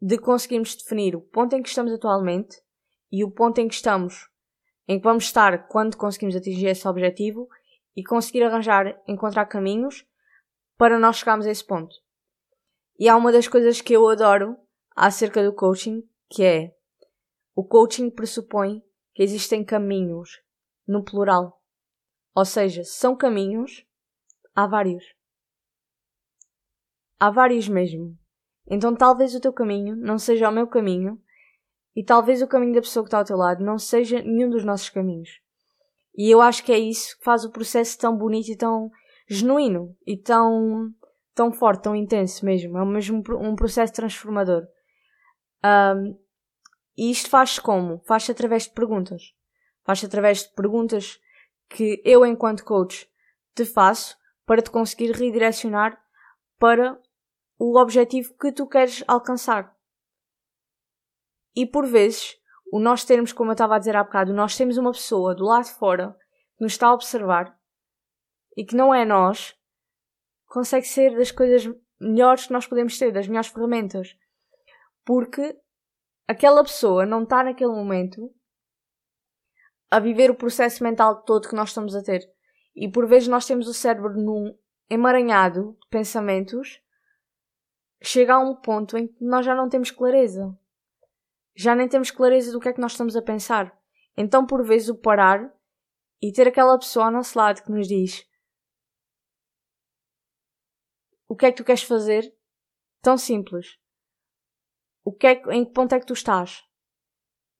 de 0.00 0.18
conseguirmos 0.18 0.76
definir 0.76 1.16
o 1.16 1.20
ponto 1.20 1.54
em 1.54 1.62
que 1.62 1.68
estamos 1.68 1.92
atualmente 1.92 2.60
e 3.10 3.24
o 3.24 3.30
ponto 3.30 3.60
em 3.60 3.68
que 3.68 3.74
estamos, 3.74 4.28
em 4.86 4.98
que 4.98 5.04
vamos 5.04 5.24
estar 5.24 5.68
quando 5.68 5.96
conseguimos 5.96 6.36
atingir 6.36 6.66
esse 6.66 6.86
objetivo 6.86 7.48
e 7.96 8.04
conseguir 8.04 8.42
arranjar, 8.42 9.00
encontrar 9.08 9.46
caminhos 9.46 10.06
para 10.76 10.98
nós 10.98 11.16
chegarmos 11.16 11.46
a 11.46 11.50
esse 11.50 11.64
ponto. 11.64 11.94
E 12.98 13.08
há 13.08 13.16
uma 13.16 13.32
das 13.32 13.48
coisas 13.48 13.80
que 13.80 13.94
eu 13.94 14.08
adoro 14.08 14.56
acerca 14.94 15.42
do 15.42 15.54
coaching, 15.54 16.02
que 16.28 16.44
é 16.44 16.74
o 17.54 17.64
coaching 17.64 18.10
pressupõe 18.10 18.82
que 19.14 19.22
existem 19.22 19.64
caminhos, 19.64 20.42
no 20.86 21.02
plural. 21.02 21.62
Ou 22.34 22.44
seja, 22.44 22.84
são 22.84 23.16
caminhos, 23.16 23.86
há 24.54 24.66
vários. 24.66 25.04
Há 27.18 27.30
vários 27.30 27.66
mesmo. 27.66 28.18
Então 28.68 28.94
talvez 28.94 29.34
o 29.34 29.40
teu 29.40 29.52
caminho 29.52 29.96
não 29.96 30.18
seja 30.18 30.48
o 30.48 30.52
meu 30.52 30.66
caminho 30.66 31.20
e 31.94 32.04
talvez 32.04 32.42
o 32.42 32.46
caminho 32.46 32.74
da 32.74 32.80
pessoa 32.80 33.04
que 33.04 33.08
está 33.08 33.18
ao 33.18 33.24
teu 33.24 33.36
lado 33.36 33.64
não 33.64 33.78
seja 33.78 34.20
nenhum 34.22 34.50
dos 34.50 34.64
nossos 34.64 34.90
caminhos. 34.90 35.40
E 36.16 36.30
eu 36.30 36.40
acho 36.40 36.64
que 36.64 36.72
é 36.72 36.78
isso 36.78 37.16
que 37.18 37.24
faz 37.24 37.44
o 37.44 37.50
processo 37.50 37.98
tão 37.98 38.16
bonito 38.16 38.50
e 38.50 38.56
tão 38.56 38.90
genuíno 39.28 39.94
e 40.06 40.16
tão, 40.16 40.90
tão 41.34 41.52
forte, 41.52 41.82
tão 41.82 41.94
intenso 41.94 42.44
mesmo. 42.44 42.78
É 42.78 42.84
mesmo 42.84 43.22
um 43.38 43.54
processo 43.54 43.92
transformador. 43.92 44.66
Um, 45.64 46.18
e 46.96 47.10
isto 47.10 47.28
faz-se 47.28 47.60
como? 47.60 48.00
Faz-se 48.06 48.32
através 48.32 48.64
de 48.64 48.70
perguntas. 48.70 49.34
Faz-se 49.84 50.06
através 50.06 50.44
de 50.44 50.54
perguntas 50.54 51.20
que 51.68 52.00
eu, 52.04 52.24
enquanto 52.24 52.64
coach, 52.64 53.08
te 53.54 53.64
faço 53.64 54.16
para 54.46 54.62
te 54.62 54.70
conseguir 54.70 55.12
redirecionar 55.12 56.00
para 56.58 56.98
o 57.58 57.78
objetivo 57.78 58.34
que 58.38 58.52
tu 58.52 58.66
queres 58.66 59.02
alcançar. 59.06 59.74
E 61.54 61.64
por 61.66 61.86
vezes, 61.86 62.36
o 62.70 62.78
nós 62.78 63.04
termos, 63.04 63.32
como 63.32 63.50
eu 63.50 63.54
estava 63.54 63.76
a 63.76 63.78
dizer 63.78 63.96
há 63.96 64.04
bocado, 64.04 64.32
nós 64.32 64.56
temos 64.56 64.76
uma 64.76 64.92
pessoa 64.92 65.34
do 65.34 65.44
lado 65.44 65.64
de 65.64 65.72
fora 65.72 66.16
que 66.56 66.62
nos 66.62 66.72
está 66.72 66.88
a 66.88 66.94
observar 66.94 67.58
e 68.56 68.64
que 68.64 68.76
não 68.76 68.94
é 68.94 69.04
nós, 69.04 69.54
consegue 70.46 70.86
ser 70.86 71.16
das 71.16 71.30
coisas 71.30 71.66
melhores 72.00 72.46
que 72.46 72.52
nós 72.52 72.66
podemos 72.66 72.98
ter, 72.98 73.12
das 73.12 73.28
melhores 73.28 73.48
ferramentas. 73.48 74.16
Porque 75.04 75.58
aquela 76.26 76.62
pessoa 76.62 77.06
não 77.06 77.22
está 77.22 77.44
naquele 77.44 77.72
momento 77.72 78.30
a 79.90 80.00
viver 80.00 80.30
o 80.30 80.34
processo 80.34 80.82
mental 80.82 81.22
todo 81.22 81.48
que 81.48 81.54
nós 81.54 81.68
estamos 81.68 81.94
a 81.94 82.02
ter. 82.02 82.22
E 82.74 82.90
por 82.90 83.06
vezes 83.06 83.28
nós 83.28 83.46
temos 83.46 83.68
o 83.68 83.74
cérebro 83.74 84.14
num 84.14 84.54
emaranhado 84.90 85.76
de 85.80 85.88
pensamentos, 85.88 86.80
chega 88.02 88.34
a 88.34 88.38
um 88.38 88.54
ponto 88.54 88.96
em 88.96 89.08
que 89.08 89.24
nós 89.24 89.44
já 89.44 89.54
não 89.54 89.68
temos 89.68 89.90
clareza. 89.90 90.56
Já 91.54 91.74
nem 91.74 91.88
temos 91.88 92.10
clareza 92.10 92.52
do 92.52 92.60
que 92.60 92.68
é 92.68 92.72
que 92.72 92.80
nós 92.80 92.92
estamos 92.92 93.16
a 93.16 93.22
pensar. 93.22 93.76
Então, 94.16 94.46
por 94.46 94.64
vezes, 94.64 94.88
o 94.88 94.96
parar 94.96 95.52
e 96.20 96.32
ter 96.32 96.48
aquela 96.48 96.78
pessoa 96.78 97.06
ao 97.06 97.12
nosso 97.12 97.38
lado 97.38 97.62
que 97.62 97.70
nos 97.70 97.86
diz 97.86 98.26
o 101.28 101.34
que 101.34 101.46
é 101.46 101.50
que 101.50 101.56
tu 101.56 101.64
queres 101.64 101.82
fazer, 101.82 102.32
tão 103.02 103.18
simples 103.18 103.78
o 105.06 105.12
que 105.12 105.26
é, 105.28 105.42
em 105.52 105.64
que 105.64 105.70
ponto 105.70 105.94
é 105.94 106.00
que 106.00 106.06
tu 106.06 106.14
estás? 106.14 106.64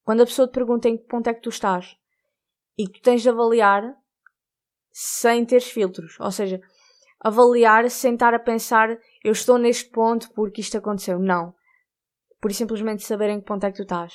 Quando 0.02 0.22
a 0.22 0.26
pessoa 0.26 0.48
te 0.48 0.52
pergunta 0.52 0.88
em 0.88 0.98
que 0.98 1.04
ponto 1.04 1.28
é 1.28 1.34
que 1.34 1.40
tu 1.40 1.48
estás 1.48 1.96
e 2.76 2.88
que 2.88 2.94
tu 2.94 3.02
tens 3.02 3.22
de 3.22 3.28
avaliar 3.28 3.96
sem 4.90 5.44
teres 5.44 5.70
filtros, 5.70 6.18
ou 6.18 6.32
seja, 6.32 6.60
avaliar 7.20 7.88
sem 7.88 8.14
estar 8.14 8.34
a 8.34 8.40
pensar 8.40 8.98
eu 9.26 9.32
estou 9.32 9.58
neste 9.58 9.90
ponto 9.90 10.32
porque 10.34 10.60
isto 10.60 10.78
aconteceu. 10.78 11.18
Não. 11.18 11.52
Por 12.40 12.52
simplesmente 12.52 13.02
saber 13.02 13.28
em 13.30 13.40
que 13.40 13.44
ponto 13.44 13.64
é 13.66 13.72
que 13.72 13.76
tu 13.76 13.82
estás. 13.82 14.14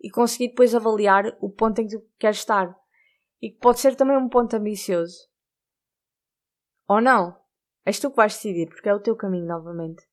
E 0.00 0.08
conseguir 0.08 0.50
depois 0.50 0.76
avaliar 0.76 1.36
o 1.40 1.50
ponto 1.50 1.80
em 1.80 1.88
que 1.88 1.98
tu 1.98 2.06
queres 2.20 2.38
estar. 2.38 2.72
E 3.42 3.50
que 3.50 3.58
pode 3.58 3.80
ser 3.80 3.96
também 3.96 4.16
um 4.16 4.28
ponto 4.28 4.54
ambicioso. 4.54 5.16
Ou 6.86 7.00
não. 7.00 7.36
És 7.84 7.98
tu 7.98 8.10
que 8.10 8.16
vais 8.16 8.32
decidir, 8.32 8.68
porque 8.68 8.88
é 8.88 8.94
o 8.94 9.00
teu 9.00 9.16
caminho 9.16 9.44
novamente. 9.44 10.04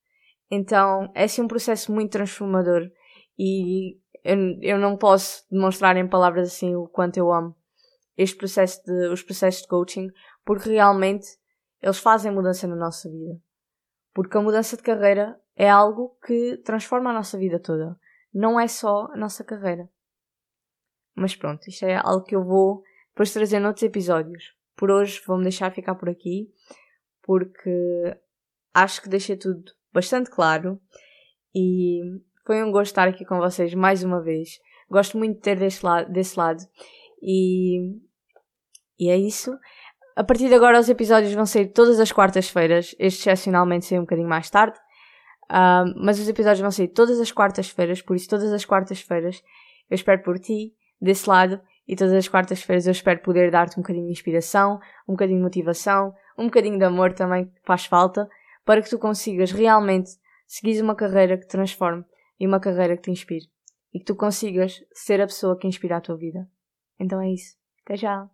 Então 0.50 1.12
é 1.14 1.26
assim 1.26 1.44
um 1.44 1.48
processo 1.48 1.92
muito 1.92 2.12
transformador 2.12 2.90
e 3.38 4.00
eu, 4.24 4.36
eu 4.60 4.80
não 4.80 4.98
posso 4.98 5.46
demonstrar 5.52 5.96
em 5.98 6.10
palavras 6.10 6.48
assim 6.48 6.76
o 6.76 6.88
quanto 6.88 7.18
eu 7.18 7.32
amo 7.32 7.56
este 8.18 8.36
processo 8.36 8.84
de, 8.84 9.08
os 9.08 9.22
processos 9.22 9.62
de 9.62 9.68
coaching 9.68 10.08
porque 10.44 10.70
realmente 10.70 11.28
eles 11.80 12.00
fazem 12.00 12.32
mudança 12.32 12.68
na 12.68 12.76
nossa 12.76 13.08
vida. 13.08 13.40
Porque 14.14 14.38
a 14.38 14.42
mudança 14.42 14.76
de 14.76 14.84
carreira 14.84 15.40
é 15.56 15.70
algo 15.70 16.18
que 16.26 16.58
transforma 16.58 17.10
a 17.10 17.14
nossa 17.14 17.38
vida 17.38 17.60
toda. 17.60 17.98
Não 18.34 18.60
é 18.60 18.68
só 18.68 19.08
a 19.12 19.18
nossa 19.18 19.44
carreira. 19.44 19.90
Mas 21.16 21.36
pronto, 21.36 21.68
isto 21.68 21.86
é 21.86 21.96
algo 21.96 22.24
que 22.24 22.36
eu 22.36 22.44
vou 22.44 22.84
depois 23.10 23.34
trazer 23.34 23.60
noutros 23.60 23.84
episódios. 23.84 24.56
Por 24.76 24.90
hoje 24.90 25.22
vou-me 25.26 25.44
deixar 25.44 25.72
ficar 25.72 25.96
por 25.96 26.10
aqui, 26.10 26.50
porque 27.22 28.18
acho 28.74 29.02
que 29.02 29.10
deixei 29.10 29.38
tudo 29.38 29.64
bastante 29.94 30.30
claro 30.30 30.80
e 31.54 32.02
foi 32.46 32.64
um 32.64 32.72
gosto 32.72 32.92
estar 32.92 33.08
aqui 33.08 33.26
com 33.26 33.38
vocês 33.38 33.74
mais 33.74 34.04
uma 34.04 34.22
vez. 34.22 34.60
Gosto 34.90 35.18
muito 35.18 35.36
de 35.36 35.42
ter 35.42 35.58
desse 35.60 35.86
lado, 35.86 36.12
desse 36.12 36.38
lado 36.40 36.64
e, 37.22 38.00
e 39.00 39.10
é 39.10 39.18
isso. 39.18 39.58
A 40.16 40.24
partir 40.24 40.50
de 40.50 40.56
agora 40.56 40.80
os 40.80 40.90
episódios 40.90 41.34
vão 41.34 41.46
sair 41.46 41.68
todas 41.68 42.00
as 42.00 42.12
quartas-feiras, 42.12 42.96
este 43.00 43.22
excepcionalmente 43.22 43.86
sai 43.86 43.98
um 43.98 44.02
bocadinho 44.02 44.28
mais 44.28 44.50
tarde. 44.50 44.78
Uh, 45.50 45.92
mas 45.98 46.20
os 46.20 46.28
episódios 46.28 46.62
vão 46.62 46.72
sair 46.72 46.88
todas 46.88 47.20
as 47.20 47.32
quartas-feiras, 47.32 48.02
por 48.02 48.16
isso 48.16 48.30
todas 48.30 48.52
as 48.54 48.64
quartas-feiras 48.64 49.44
eu 49.90 49.96
espero 49.96 50.22
por 50.24 50.40
ti, 50.40 50.74
desse 51.02 51.30
lado, 51.30 51.60
e 51.86 51.96
todas 51.96 52.14
as 52.14 52.28
quartas-feiras 52.28 52.88
eu 52.88 52.92
espero 52.92 53.20
poder 53.20 53.52
dar-te 53.52 53.78
um 53.78 53.82
bocadinho 53.82 54.06
de 54.06 54.12
inspiração, 54.12 54.80
um 55.08 55.14
bocadinho 55.14 55.40
de 55.40 55.44
motivação, 55.44 56.14
um 56.38 56.46
bocadinho 56.46 56.78
de 56.78 56.86
amor 56.86 57.12
também 57.14 57.46
que 57.46 57.62
faz 57.66 57.86
falta, 57.86 58.30
para 58.64 58.82
que 58.82 58.90
tu 58.90 58.98
consigas 58.98 59.52
realmente 59.52 60.12
seguir 60.48 60.82
uma 60.82 60.96
carreira 60.96 61.38
que 61.38 61.46
te 61.46 61.52
transforme 61.52 62.06
e 62.40 62.48
uma 62.48 62.60
carreira 62.60 62.96
que 62.96 63.04
te 63.04 63.12
inspire. 63.12 63.46
E 63.94 64.00
que 64.00 64.06
tu 64.06 64.16
consigas 64.16 64.82
ser 64.94 65.20
a 65.20 65.28
pessoa 65.28 65.58
que 65.58 65.68
inspira 65.68 65.98
a 65.98 66.02
tua 66.02 66.16
vida. 66.16 66.48
Então 66.98 67.20
é 67.20 67.30
isso. 67.30 67.58
Até 67.84 67.98
já! 67.98 68.30